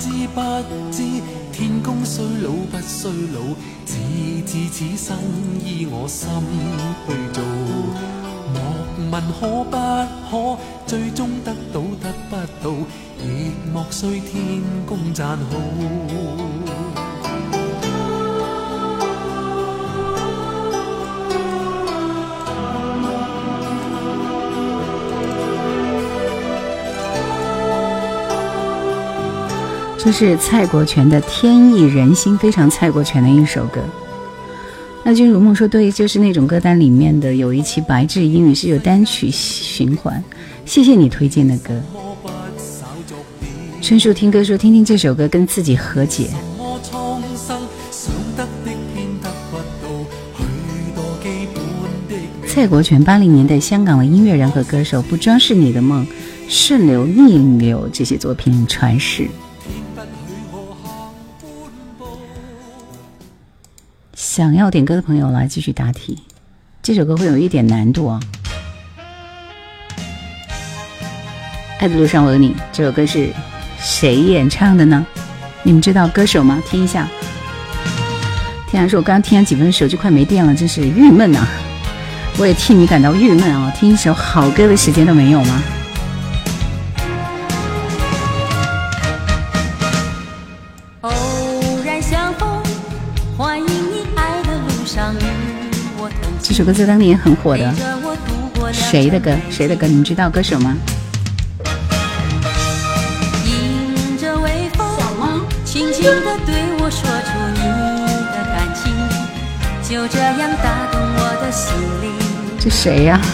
[0.00, 0.40] 知不
[0.90, 1.02] 知
[1.52, 3.98] 天公衰老不衰老，只
[4.46, 5.18] 知此生
[5.62, 6.26] 依我心
[7.06, 7.44] 去做。
[8.54, 8.56] 莫
[9.10, 9.76] 问可不
[10.30, 12.70] 可，最终得到得不到，
[13.22, 16.89] 亦莫需天公赞好。
[30.02, 33.82] 这是蔡国权的《天意人心》，非常蔡国权的一首歌。
[35.04, 40.24] 那君如梦说对，就是那种歌单里面的有一期白智英语是有单曲循环。
[40.64, 41.78] 谢谢你推荐的歌。
[43.82, 46.30] 春树听歌说：“听听这首歌，跟自己和解。”
[52.46, 56.06] 蔡国权，八零年代香港的音乐人和歌手，《不装饰你的梦》
[56.48, 59.28] 《顺流逆流》这些作品传世。
[64.40, 66.16] 想要点歌的朋友来继续答题，
[66.82, 68.18] 这首歌会有一点难度啊。
[71.78, 73.28] 爱的路上我有你，这首歌是
[73.78, 75.04] 谁演唱的呢？
[75.62, 76.58] 你们知道歌手吗？
[76.66, 77.06] 听一下。
[78.66, 81.46] 天然说，我刚刚听完几分钟，手机快没电了，真是郁闷呐。
[82.38, 83.70] 我也替你感到郁闷啊！
[83.78, 85.62] 听一首好歌的时间都没有吗？
[96.60, 97.72] 首歌在当年很火的，
[98.70, 99.34] 谁的歌？
[99.50, 99.86] 谁的歌？
[99.86, 100.76] 你们知道歌手吗？
[103.46, 104.86] 迎着微风，
[105.64, 107.60] 轻轻地对我说出你
[108.26, 108.92] 的感情，
[109.88, 112.12] 就这样打动我的心灵。
[112.60, 113.18] 这谁呀？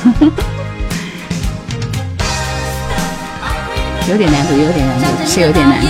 [4.08, 5.88] 有点难度，有点难度，是有点难度。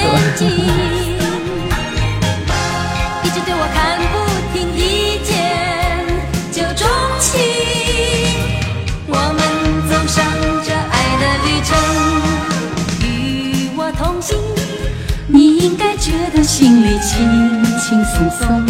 [13.03, 14.39] 与我同行，
[15.27, 18.67] 你应该觉得心里轻轻松松。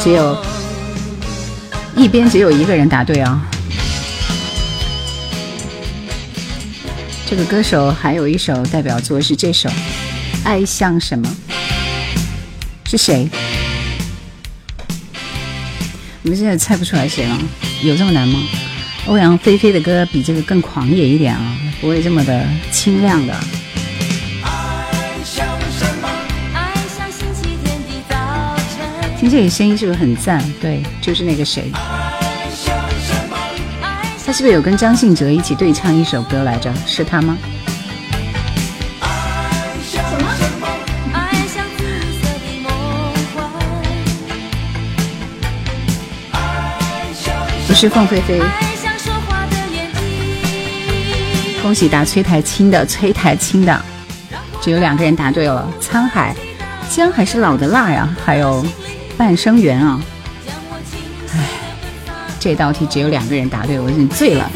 [0.00, 0.44] 只有。
[1.94, 3.40] 一边只有一个人答对啊！
[7.26, 9.70] 这个歌手还有一首代表作是这首
[10.44, 11.26] 《爱像什么》，
[12.90, 13.30] 是谁？
[16.22, 17.38] 你们现在猜不出来谁了？
[17.82, 18.38] 有这么难吗？
[19.06, 23.34] 欧阳菲菲的歌比这个更狂野一点啊，不会这么的清亮的。
[29.16, 30.42] 听这个声音是不是很赞？
[30.60, 31.70] 对，就是那个谁，
[34.24, 36.74] 他是不是有跟张信哲一起对唱一首歌来着？
[36.84, 37.38] 是他吗？
[47.68, 48.40] 不是凤飞飞。
[51.66, 53.82] 恭喜答崔台青的，崔台青的，
[54.62, 55.68] 只有两个人答对了。
[55.82, 56.32] 沧海，
[56.88, 58.64] 姜还是老的辣呀，还有。
[59.16, 60.00] 半生缘啊！
[61.34, 61.48] 哎，
[62.38, 64.48] 这道题只有两个人答对，我已经醉了。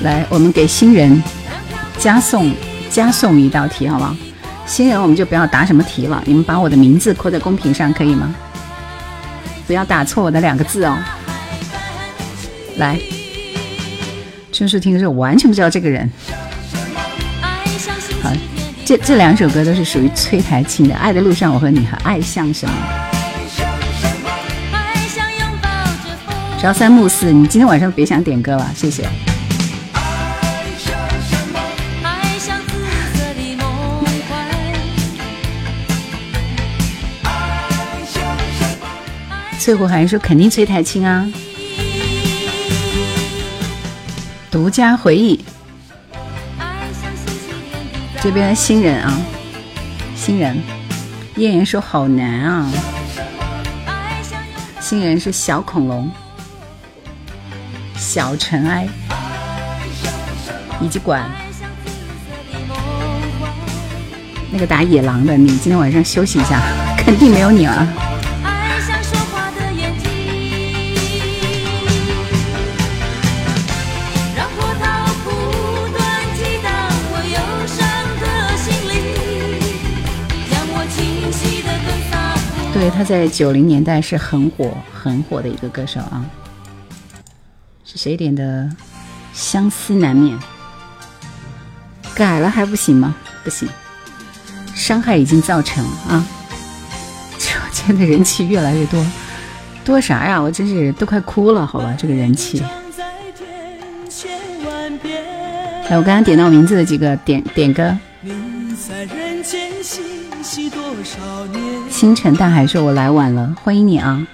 [0.00, 1.22] 来，我们给新人
[1.98, 2.50] 加送
[2.88, 4.16] 加送一道题，好不好？
[4.64, 8.34] 新人我们就不要答什么题了，你们把我的名字扣在公屏上，可以吗？
[9.66, 10.96] 不要打错我的两个字哦。
[12.78, 12.98] 来，
[14.54, 16.08] 春树听的时候完全不知道这个人。
[18.22, 18.30] 好。
[18.86, 22.74] 这这两首歌都是属于崔台青的，《爱的路上我和你》和《爱像什么》。
[26.60, 29.08] 朝三暮四，你今天晚上别想点歌了，谢谢。
[39.58, 41.26] 翠湖还说肯定崔台青啊，
[44.54, 45.44] 独家回忆。
[48.22, 49.12] 这边新人啊，
[50.14, 50.56] 新人，
[51.34, 52.70] 燕言说好难啊。
[54.78, 56.08] 新人是小恐龙、
[57.96, 58.86] 小尘埃，
[60.80, 61.28] 以及管
[64.52, 66.60] 那个打野狼的，你今天晚上休息一下，
[66.96, 68.03] 肯定没有你了。
[82.90, 86.24] 他在九零年代是很火、很火的一个歌手啊。
[87.84, 88.70] 是谁点的？
[89.32, 90.38] 相思难眠，
[92.14, 93.16] 改了还不行吗？
[93.42, 93.68] 不行，
[94.74, 96.26] 伤害已经造成了啊！
[97.36, 99.04] 直播间的人气越来越多，
[99.84, 100.40] 多啥呀？
[100.40, 101.92] 我真是都快哭了，好吧？
[101.98, 102.62] 这个人气。
[105.90, 107.98] 来，我刚刚点到名字的几个点点歌。
[111.90, 114.26] 星辰大海说：“我来晚了，欢迎你啊！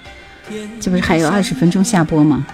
[0.79, 2.45] 这不是还有二十分钟下播吗？”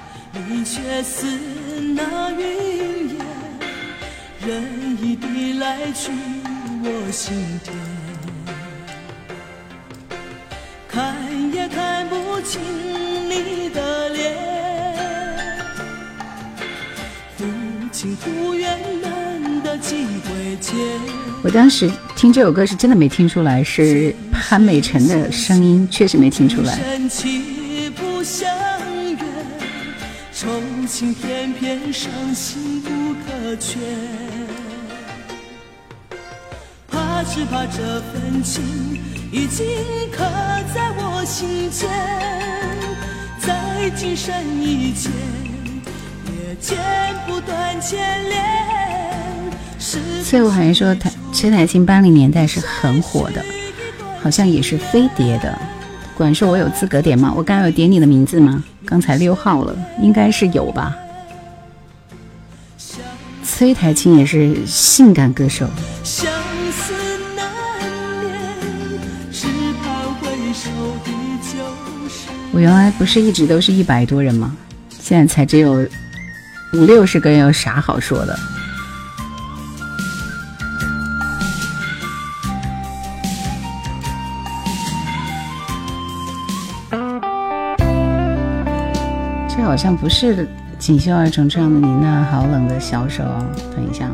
[10.90, 11.16] 看
[11.54, 12.60] 也看不清
[13.30, 14.36] 你的脸。
[21.44, 26.78] 我当时听这首歌是真的没听出来是潘美辰的声音，确实没听出来。
[36.90, 38.64] 怕只怕这份情
[39.32, 39.66] 已经
[40.12, 40.24] 刻
[40.74, 41.88] 在我心间，
[43.40, 44.92] 在今生也
[46.60, 46.78] 剪
[47.26, 47.98] 不断牵
[48.30, 48.87] 连。
[50.24, 53.44] 所以我好像说台崔台青八零年代是很火的，
[54.22, 55.58] 好像也是飞碟的。
[56.16, 57.32] 管说我有资格点吗？
[57.36, 58.64] 我刚刚有点你的名字吗？
[58.86, 60.96] 刚才六号了，应该是有吧。
[63.44, 65.68] 崔台青也是性感歌手。
[72.52, 74.56] 我原来不是一直都是一百多人吗？
[75.00, 75.88] 现在才只有
[76.74, 78.38] 五六十个人，有啥好说的？
[89.78, 90.36] 好像不是
[90.80, 94.10] 《锦绣二重唱的你那好冷的小手哦，等一下。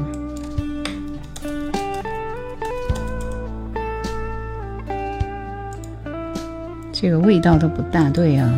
[6.91, 8.53] 这个味道都不大对啊！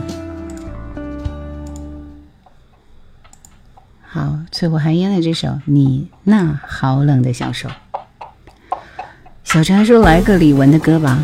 [4.01, 7.69] 好，翠火寒烟的这首《你那好冷的小手》，
[9.43, 11.23] 小陈说来个李玟的歌吧。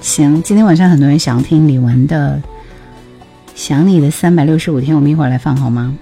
[0.00, 2.40] 行，今天晚上很多人想听李玟的
[3.58, 5.92] 《想你的三百六十五天》，我们一会儿来放好吗？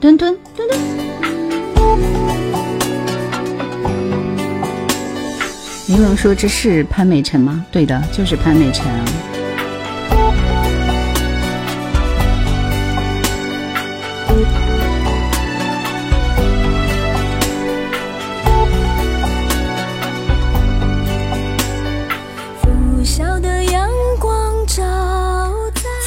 [0.00, 0.80] 墩墩墩墩。
[5.88, 7.66] 玲珑说：“这是潘美辰吗？
[7.70, 8.86] 对的，就是潘美辰。”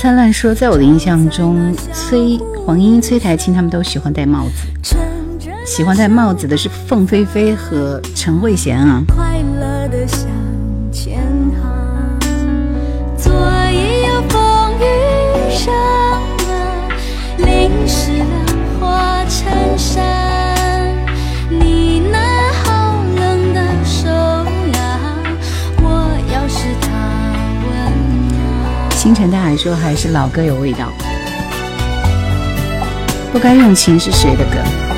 [0.02, 4.96] 灿烂说：“在我的印象中，崔黄莺、崔台青他们都喜欢戴帽子。”
[5.68, 9.04] 喜欢戴帽子的是凤飞飞和陈慧娴啊。
[29.10, 30.94] 星辰大海说还是老歌有味道。
[33.34, 34.89] 不该用情是谁的歌？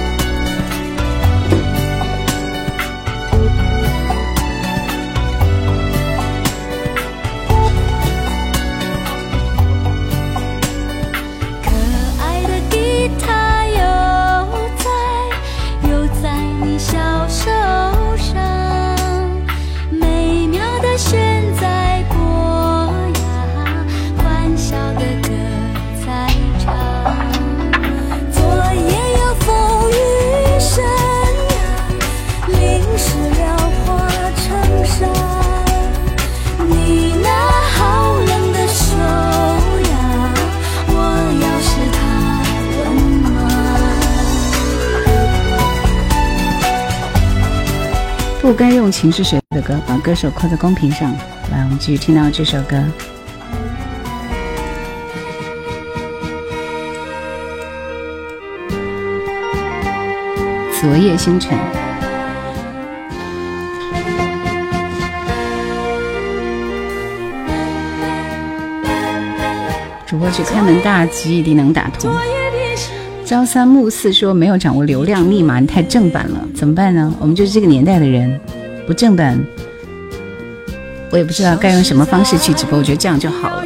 [48.62, 49.76] 该用情是谁的歌？
[49.88, 51.12] 把歌手扣在公屏上。
[51.52, 52.78] 来，我们继续听到这首歌。
[60.80, 61.58] 昨夜星辰。
[70.06, 72.14] 主播去开门大吉，一定能打通。
[73.32, 77.16] 朝三暮四说没有掌握流量密码，你太正版了，怎么办呢？
[77.18, 78.38] 我们就是这个年代的人，
[78.86, 79.42] 不正版，
[81.10, 83.66] 我也不知道该用什么方式去直播，我觉得这样就好了。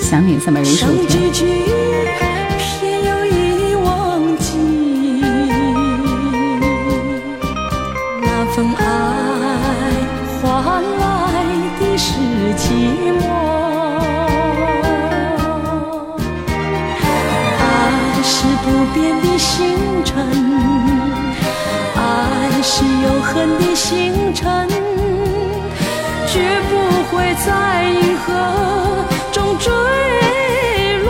[0.00, 1.75] 想你三百六十五天。
[23.06, 24.68] 永恒的星辰，
[26.26, 26.72] 绝不
[27.08, 28.26] 会在银河
[29.30, 29.72] 中坠
[31.04, 31.08] 落。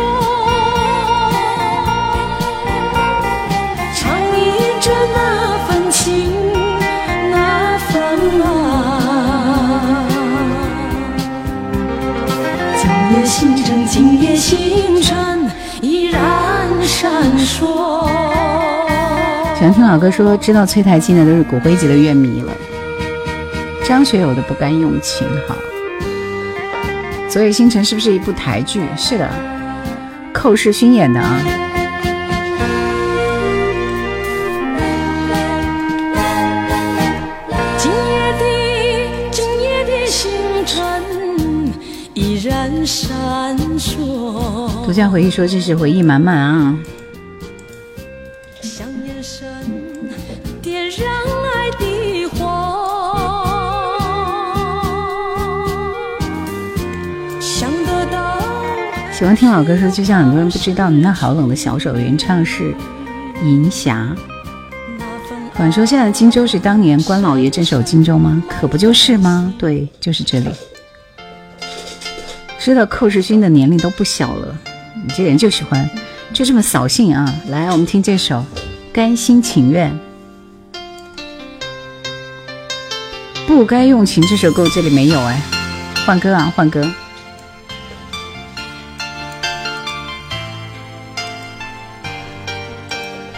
[3.95, 3.99] 唱
[4.37, 4.39] 一
[4.79, 4.85] 着
[5.15, 5.19] 那
[5.67, 6.05] 份情，
[7.31, 7.35] 那
[7.89, 7.95] 份
[8.43, 8.45] 爱，
[12.77, 12.85] 今
[13.17, 16.21] 夜星辰，今夜星辰依然
[16.83, 18.06] 闪烁。
[19.67, 22.53] 喜欢听老哥，说知道崔台金的都是骨灰级的乐迷了。
[23.85, 25.57] 张学友的不甘用情，好。
[27.29, 28.81] 昨夜星辰是不是一部台剧？
[28.97, 29.29] 是的，
[30.33, 31.41] 寇世勋演的啊。
[37.77, 38.45] 今夜的
[39.33, 40.31] 今夜的星
[40.65, 41.03] 辰
[42.15, 44.71] 依然闪烁。
[44.85, 46.79] 独家回忆说这是回忆满满啊。
[59.27, 62.73] 喜欢听老歌说，就像很多人不知道，你那好冷的小手，原唱是
[63.43, 64.15] 银霞。
[65.57, 68.41] 管说现在的荆州是当年关老爷镇守荆州吗？
[68.49, 69.53] 可不就是吗？
[69.59, 70.49] 对，就是这里。
[72.61, 74.57] 知道寇世勋的年龄都不小了，
[74.95, 75.91] 你这人就喜欢
[76.33, 77.29] 就这么扫兴啊！
[77.49, 78.37] 来，我们听这首
[78.93, 79.91] 《甘心情愿》。
[83.45, 85.43] 不该用情这首歌这里没有哎，
[86.07, 86.89] 换歌啊，换歌。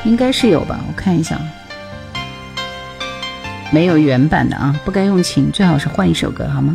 [0.09, 1.39] 应该是有吧，我看一下。
[3.71, 6.75] 没有原版的啊，不该用情，最好是换一首歌好吗？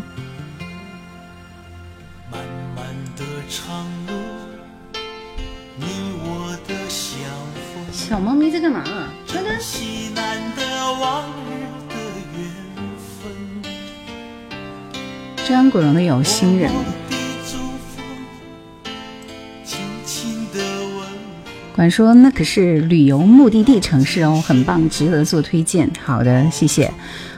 [21.83, 25.91] 管说那可是旅游目的地城市哦，很棒，值得做推荐。
[26.01, 26.89] 好的，谢谢。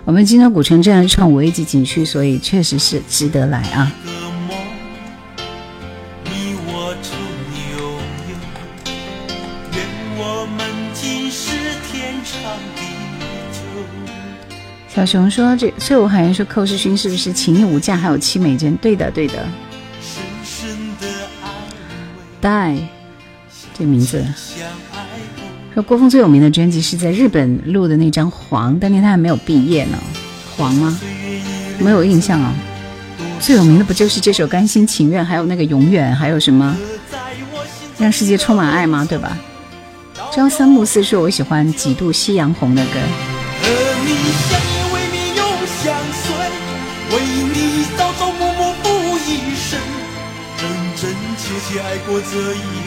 [0.03, 3.91] 我们金州古城镇创五 A 级景区，所以确实是值得来啊。
[4.05, 4.11] 个
[4.47, 4.55] 梦，
[6.25, 7.17] 你我曾
[7.71, 8.37] 拥有，
[9.73, 9.83] 愿
[10.19, 11.49] 我们今世
[11.91, 12.39] 天长
[12.75, 12.83] 地
[13.51, 13.57] 久。
[14.89, 18.77] 小熊说这，所以我好像说寇世勋是不是情义无价，还有戚美珍？
[18.77, 19.43] 对的，对的。
[19.99, 21.07] 深深的
[21.41, 21.49] 爱，
[22.39, 22.77] 带
[23.77, 24.25] 这名字。
[25.73, 29.97] 说郭峰最有名的专辑是在日本录的那张《黄》，当年他还没有毕业呢。
[30.55, 30.97] 黄吗？
[31.79, 32.53] 没有印象啊。
[33.41, 36.75] 最有名的不就是这首《甘心情愿》，还有那个《永远》，还有什么
[38.01, 39.05] 《让世界充满爱》吗？
[39.07, 39.37] 对吧？
[40.31, 42.91] 朝三暮四是我喜欢几度夕阳红的歌。
[43.61, 43.67] 和
[44.05, 44.15] 你
[44.49, 45.43] 相依为命永
[45.83, 46.33] 相随，
[47.11, 47.13] 为
[47.53, 48.85] 你朝朝暮暮付
[49.19, 49.79] 一生，
[50.57, 52.84] 真真切切爱过这一。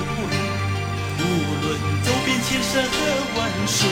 [1.69, 2.97] 论走遍千山和
[3.37, 3.87] 万水，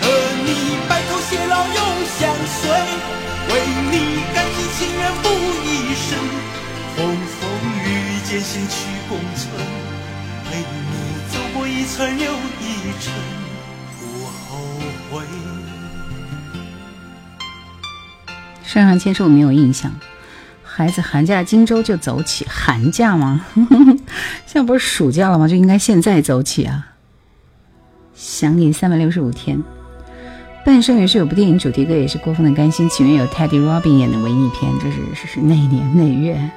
[0.00, 0.08] 和
[0.46, 0.48] 你
[0.88, 1.76] 白头偕老永
[2.16, 2.70] 相随，
[3.50, 3.52] 为
[3.92, 5.24] 你甘心情愿付
[5.66, 6.08] 一生，
[6.96, 7.40] 风风
[7.84, 8.74] 雨雨艰辛去
[9.06, 9.52] 共存，
[10.48, 10.92] 陪你
[11.30, 12.64] 走过一程又一
[12.98, 13.12] 程，
[14.00, 14.56] 不后
[15.10, 15.22] 悔。
[18.64, 19.92] 上上签是我没有印象。
[20.62, 23.44] 孩子寒假荆州就走起，寒假吗？
[24.46, 25.46] 现在不是暑假了吗？
[25.46, 26.93] 就应该现在走起啊！
[28.14, 29.62] 想你三百六十五天。
[30.64, 36.50] 半生缘是有部电影主题歌，也是郭峰的《甘心情愿》，有 Teddy Robin 演的文艺片，这是是是那年那月。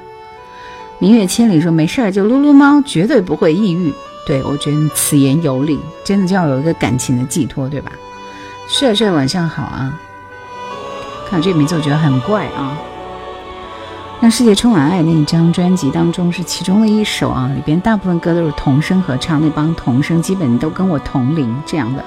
[1.00, 3.94] 明月千里说没事儿就撸撸猫，绝对不会抑郁。
[4.26, 7.92] 对我觉得此言有理，真的就要有一个感情的寄托，对吧？
[8.70, 10.00] 帅帅晚上好啊！
[11.30, 12.78] 看这个名字我觉得很怪啊。
[14.20, 22.04] 让世界充满爱那一张专辑当中是其中的一首啊，里边大部分歌都是童声合唱，那帮童声基本都跟我同龄这样的，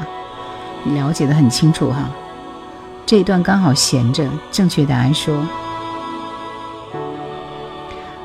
[0.87, 2.11] 了解的很清楚哈。
[3.07, 5.41] 这一段刚好闲着，正确答案说，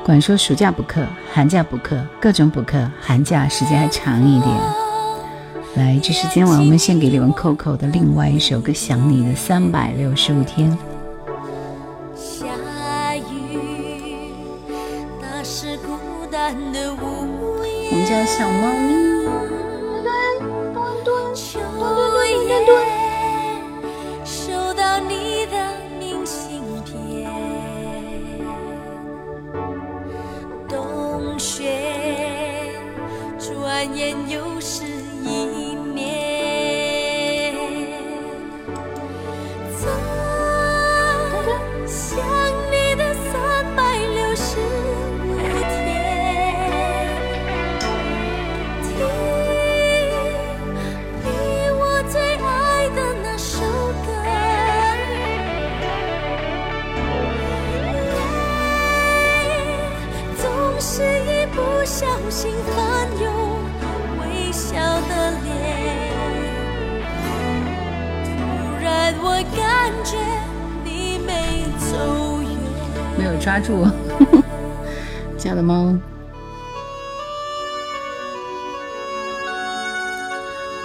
[0.04, 4.52] 管说暑假补课、寒假补课，各种补课，寒假时间还长一点。
[5.76, 10.72] 来，这是今晚我们献给李玟 Coco 的另外一首歌《想你的三百六十五天》。
[16.48, 19.65] 我们家小猫咪。
[73.56, 73.86] 抓住
[75.38, 75.96] 家的猫，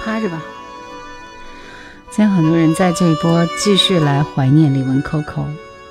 [0.02, 0.42] 趴着吧。
[2.10, 5.44] 现在很多人在这一波继续来怀念李玟 Coco。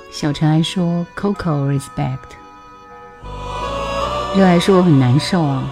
[0.09, 2.17] 小陈还说 Coco respect。
[4.35, 5.63] 热爱说我很难受啊。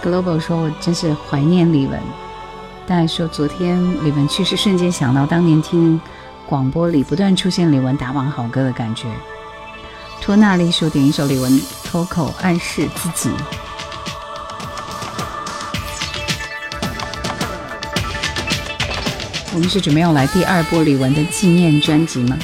[0.00, 1.98] Global 说我真是怀念李玟。
[2.86, 6.00] 大家说昨天李玟去世，瞬间想到当年听
[6.46, 9.08] 广播里不断出现李玟打榜好歌的感觉。
[10.24, 11.60] 托纳利说点一首李玟
[11.90, 13.28] Coco，暗示自己。
[19.52, 22.38] 我们是准备要来第二波李玟的纪念专辑吗？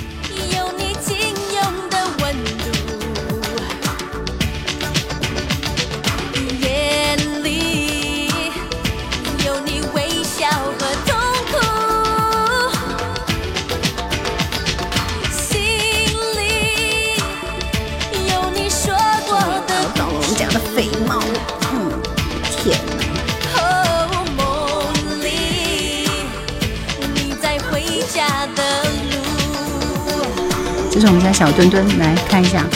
[30.98, 32.66] 这是我们家小墩墩，来看一下。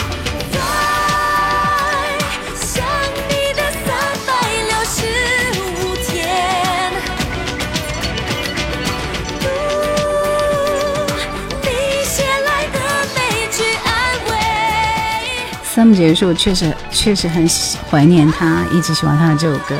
[15.65, 17.45] 三木结束，确实确实很
[17.91, 19.75] 怀念他，一直喜欢他的这首歌。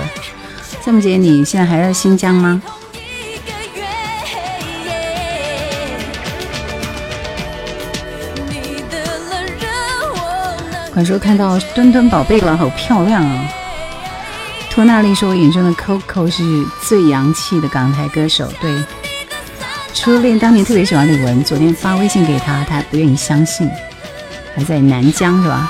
[0.81, 2.61] 三木姐，你现在还在新疆吗？
[10.93, 13.49] 管说看到墩墩宝贝了，好漂亮啊！
[14.70, 16.43] 托纳利说，我眼中的 Coco 是
[16.83, 18.47] 最洋气的港台歌手。
[18.61, 18.71] 对，
[19.95, 23.67] 初恋当年特别喜欢李玟，昨天发微信给他，他还不愿意相信，
[24.55, 25.67] 还在南疆是吧？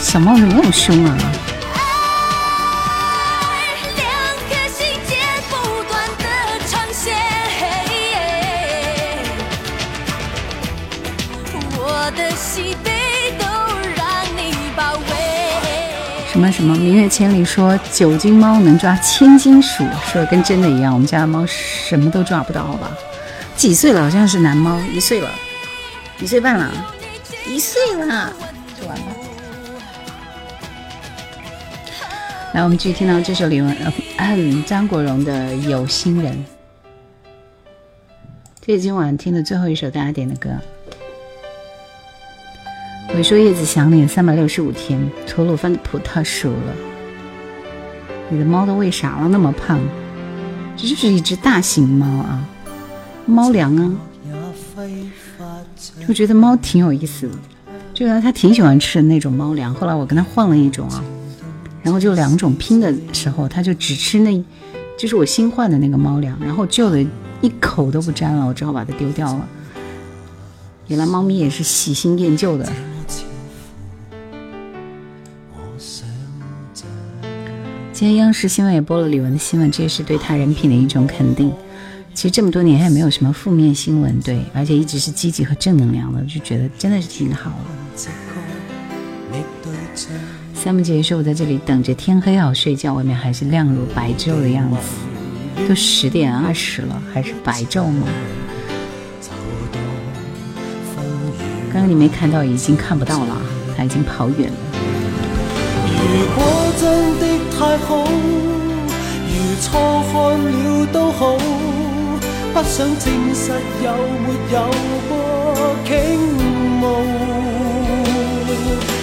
[0.00, 1.18] 小猫怎么那么凶啊？
[16.34, 16.76] 什么什么？
[16.76, 20.92] 明月千里说九斤猫能抓千斤鼠，说的跟真的一样。
[20.92, 22.90] 我们家的猫什么都抓不到，好吧？
[23.54, 24.02] 几岁了？
[24.02, 25.30] 好像是男猫，一岁了，
[26.18, 26.68] 一岁半了，
[27.48, 28.32] 一岁了，
[28.76, 29.04] 就完了。
[32.54, 33.72] 来，我们继续听到这首李玟，
[34.18, 36.34] 嗯，张国荣的《有心人》，
[38.60, 40.50] 这是今晚听的最后一首大家点的歌。
[43.16, 46.74] 我说叶子想你三百六十五天，吐鲁番的葡萄熟了。
[48.28, 49.28] 你的猫都喂啥了？
[49.28, 49.78] 那么胖，
[50.76, 52.44] 这就是一只大型猫啊，
[53.24, 53.92] 猫粮啊。
[56.08, 57.34] 我觉得猫挺有意思的，
[57.94, 59.72] 就它挺喜欢吃的那种猫粮。
[59.72, 61.00] 后来我跟它换了一种啊，
[61.84, 64.44] 然后就两种拼的时候，它就只吃那，
[64.98, 67.00] 就是我新换的那个猫粮，然后旧的
[67.40, 69.48] 一口都不沾了，我只好把它丢掉了。
[70.88, 72.70] 原来猫咪也是喜新厌旧的。
[77.94, 81.52] 今天央视新闻也播了李玟的新闻，这也是对她人品的一种肯定。
[82.12, 87.56] 其实这么多年也没有什么负面新闻，对，而且一直是积极和正能量的，就觉得真的是挺好的。
[90.52, 94.78] 三木姐说：“我在这里等着天黑好睡觉，外面还是亮如白昼的样子，
[95.68, 98.08] 都十点二十了，还是白昼吗？”
[101.72, 103.40] 刚刚你没看到，已经看不到了，
[103.76, 104.58] 他已经跑远了。
[106.16, 106.38] 如果
[106.80, 106.84] 真
[107.18, 107.90] 的太好，
[109.26, 109.66] 如错
[110.12, 111.20] 看了都好，
[112.54, 113.04] 不想证
[113.34, 113.50] 实
[113.82, 113.90] 有
[114.22, 114.56] 没有
[115.08, 115.12] 过
[115.84, 115.92] 倾
[116.78, 116.82] 慕。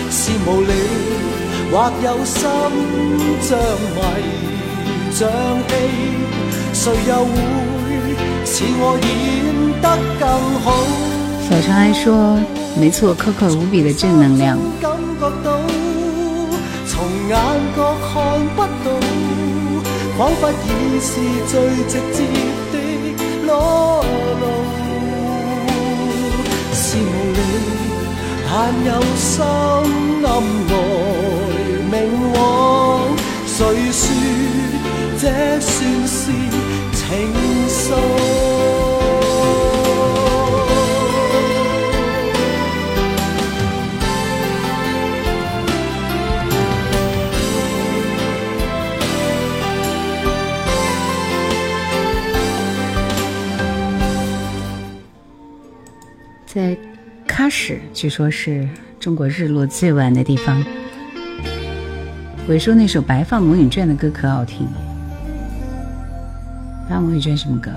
[0.09, 0.71] 是无理，
[1.69, 2.39] 或有心
[3.41, 3.59] 像
[3.93, 3.99] 迷
[5.11, 5.19] 像
[5.67, 5.71] 戏，
[6.71, 7.35] 谁又会
[8.45, 9.09] 似我演
[9.81, 9.85] 得
[10.17, 10.23] 更
[10.63, 10.65] 好？
[11.49, 12.39] 小长还说，
[12.79, 14.57] 没错，Coco 无比的正能量。
[17.31, 17.39] 眼
[17.77, 18.11] 角看
[18.57, 18.67] 不到，
[20.17, 21.09] 仿佛已是
[21.47, 21.53] 最
[21.87, 22.19] 直接
[22.73, 22.75] 的
[23.45, 23.49] 裸
[24.41, 24.43] 露。
[26.73, 26.99] 是无
[27.31, 27.39] 理，
[28.45, 28.51] 但
[28.85, 29.45] 有心暗
[30.23, 30.27] 来
[31.89, 31.93] 明
[32.33, 32.35] 往。
[33.45, 33.57] 谁
[33.93, 34.03] 说
[35.17, 35.23] 这
[35.61, 35.71] 算
[36.05, 36.19] 是
[36.91, 36.99] 情
[37.69, 38.51] 愫？
[56.53, 56.78] 在
[57.26, 58.68] 喀什，据说是
[58.99, 60.61] 中国日落最晚的地方。
[62.49, 64.68] 伟叔那首《白发魔女传》的歌可好听，
[66.90, 67.72] 《白发魔女传》什么歌？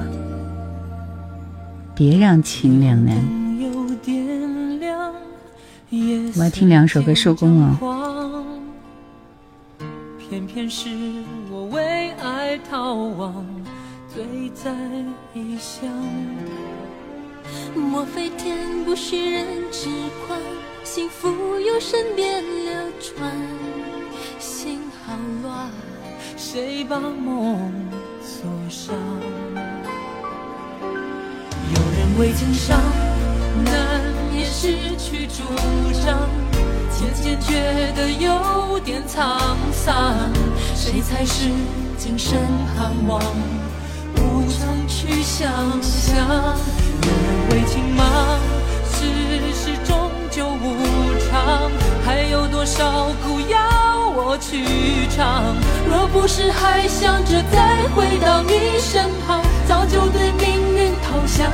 [1.95, 3.17] 别让情两难。
[6.37, 7.79] 我要听两首歌收工了。
[10.19, 10.89] 偏偏是
[11.49, 13.47] 我为爱逃亡，
[14.13, 14.75] 醉在
[15.33, 15.89] 异乡。
[17.75, 19.89] 莫非天不许人痴
[20.27, 20.39] 狂，
[20.85, 21.29] 幸福
[21.59, 23.33] 由身边流转。
[24.39, 25.71] 心好乱，
[26.37, 27.73] 谁把梦
[28.23, 28.95] 锁上？
[31.75, 32.81] 有人为情伤，
[33.65, 34.01] 难
[34.33, 35.43] 免失去主
[36.05, 36.29] 张，
[36.91, 39.37] 渐渐觉得有点沧
[39.73, 40.15] 桑。
[40.77, 41.51] 谁才是
[41.99, 42.39] 今生
[42.77, 43.21] 盼望？
[44.17, 45.51] 无从去想
[45.83, 46.57] 象。
[47.55, 48.05] 有人为情忙，
[48.91, 49.07] 世
[49.55, 50.75] 事终究无
[51.31, 51.71] 常，
[52.05, 54.65] 还有多少苦要我去
[55.15, 55.55] 尝？
[55.89, 61.49] 若不是还想着再回到你身旁，早就对命运投降。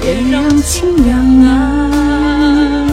[0.00, 2.86] 别让情两难，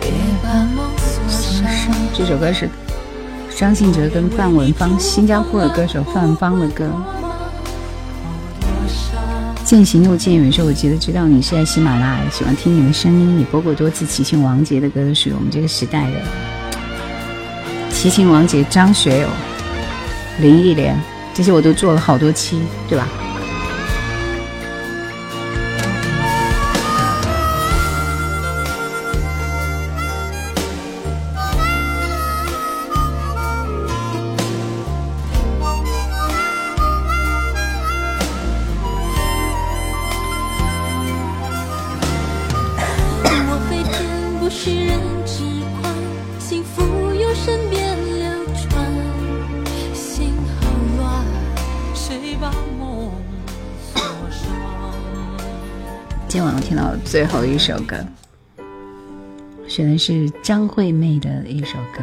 [0.00, 0.10] 别
[0.42, 1.94] 把梦锁上。
[2.14, 2.70] 这首歌是
[3.54, 6.88] 张信哲跟范文芳，新加坡的歌手范文芳的歌。
[9.74, 13.36] 渐行又渐远，说我觉得知道你是在喜马拉雅，喜欢听你的声音。
[13.36, 16.20] 你播过多次齐秦王杰的歌，都属于我们这个时代的。
[17.90, 19.28] 齐秦王杰、张学友、
[20.38, 20.96] 林忆莲，
[21.34, 23.08] 这些我都做了好多期，对吧？
[57.24, 57.96] 最后一首歌，
[59.66, 62.02] 选的是张惠妹的一首歌，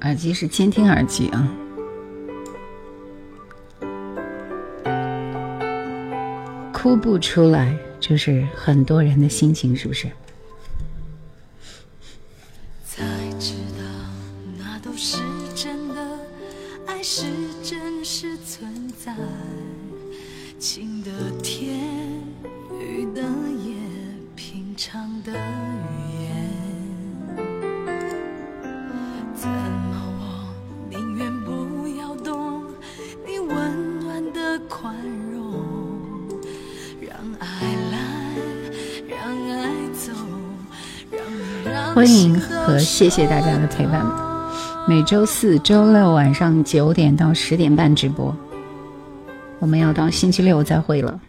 [0.00, 1.48] 耳机是监听耳机啊。
[6.72, 10.08] 哭不出来，就是很多人的心情，是不是？
[42.00, 44.02] 欢迎和谢谢大家的陪伴。
[44.88, 48.34] 每周四周六晚上九点到十点半直播，
[49.58, 51.20] 我们要到星期六再会了。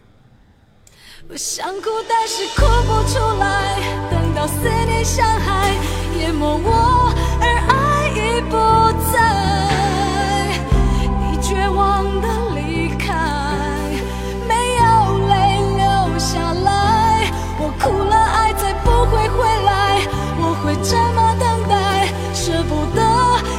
[1.28, 3.76] 我想哭，但是哭不出来。
[4.10, 4.54] 等到思
[4.86, 5.74] 念像海
[6.18, 8.56] 淹没我，而爱已不
[9.12, 9.91] 在。
[20.64, 23.02] 我会这么等待，舍不得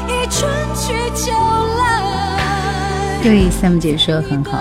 [0.08, 1.34] 一春去秋
[1.78, 3.20] 来。
[3.22, 4.58] 对，Sam 姐说的很好，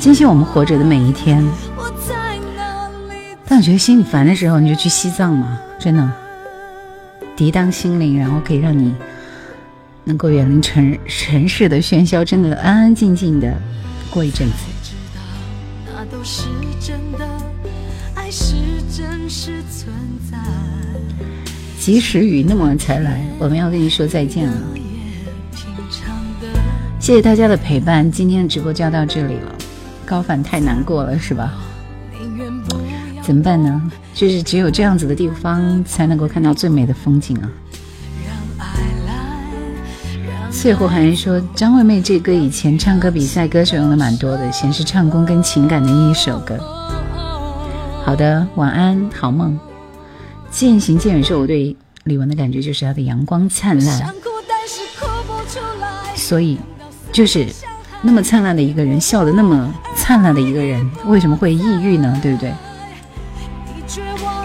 [0.00, 1.40] 珍惜我们活着的每一天。
[3.46, 6.10] 当你觉得心里烦的时候，你就去西藏嘛，真的，
[7.36, 8.92] 涤荡心灵，然后可以让你
[10.02, 13.54] 能够远离城城市的喧嚣，真的安安静静的
[14.10, 14.54] 过一阵子。
[21.82, 24.56] 及时雨那么晚才来，我们要跟你说再见了。
[27.00, 29.52] 谢谢大家的陪伴，今天的直播就要到这里了。
[30.06, 31.52] 高反太难过了，是吧？
[33.20, 33.90] 怎么办呢？
[34.14, 37.50] 就是只有这样子的地方才能够看到最美的风景啊。
[40.52, 46.56] 翠湖寒说，张惠妹这歌以前唱歌比赛歌手用的蛮多的，显示唱功跟情感的一首歌。
[48.04, 49.58] 好的，晚安，好梦。
[50.52, 51.74] 渐行渐远，说我对
[52.04, 54.14] 李玟的感觉就是她的阳光灿烂，
[56.14, 56.56] 所以。
[57.12, 57.46] 就是
[58.00, 62.18] 那么灿烂的一个人，笑的那么灿烂的一个人，为什么会抑郁呢？
[62.22, 62.50] 对不对？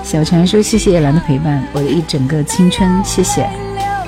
[0.03, 3.49] 小陈说：“谢谢叶兰的陪伴，我的一整个青春。”谢谢，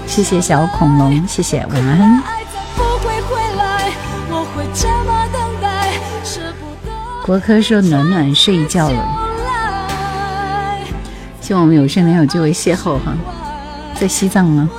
[0.06, 2.22] 谢谢小恐龙，谢谢，晚安。
[7.26, 9.19] 国科说暖暖睡一觉了，
[11.50, 13.12] 希望我们有生能有机会邂逅哈，
[14.00, 14.70] 在西藏吗？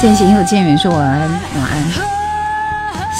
[0.00, 1.84] 渐行又渐远说晚安晚安，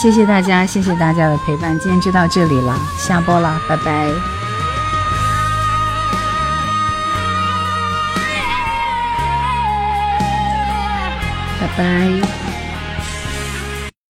[0.01, 4.09] 谢谢大家，谢谢大家的陪伴，今天就到这里了，下播了，拜拜，
[11.61, 12.50] 拜拜。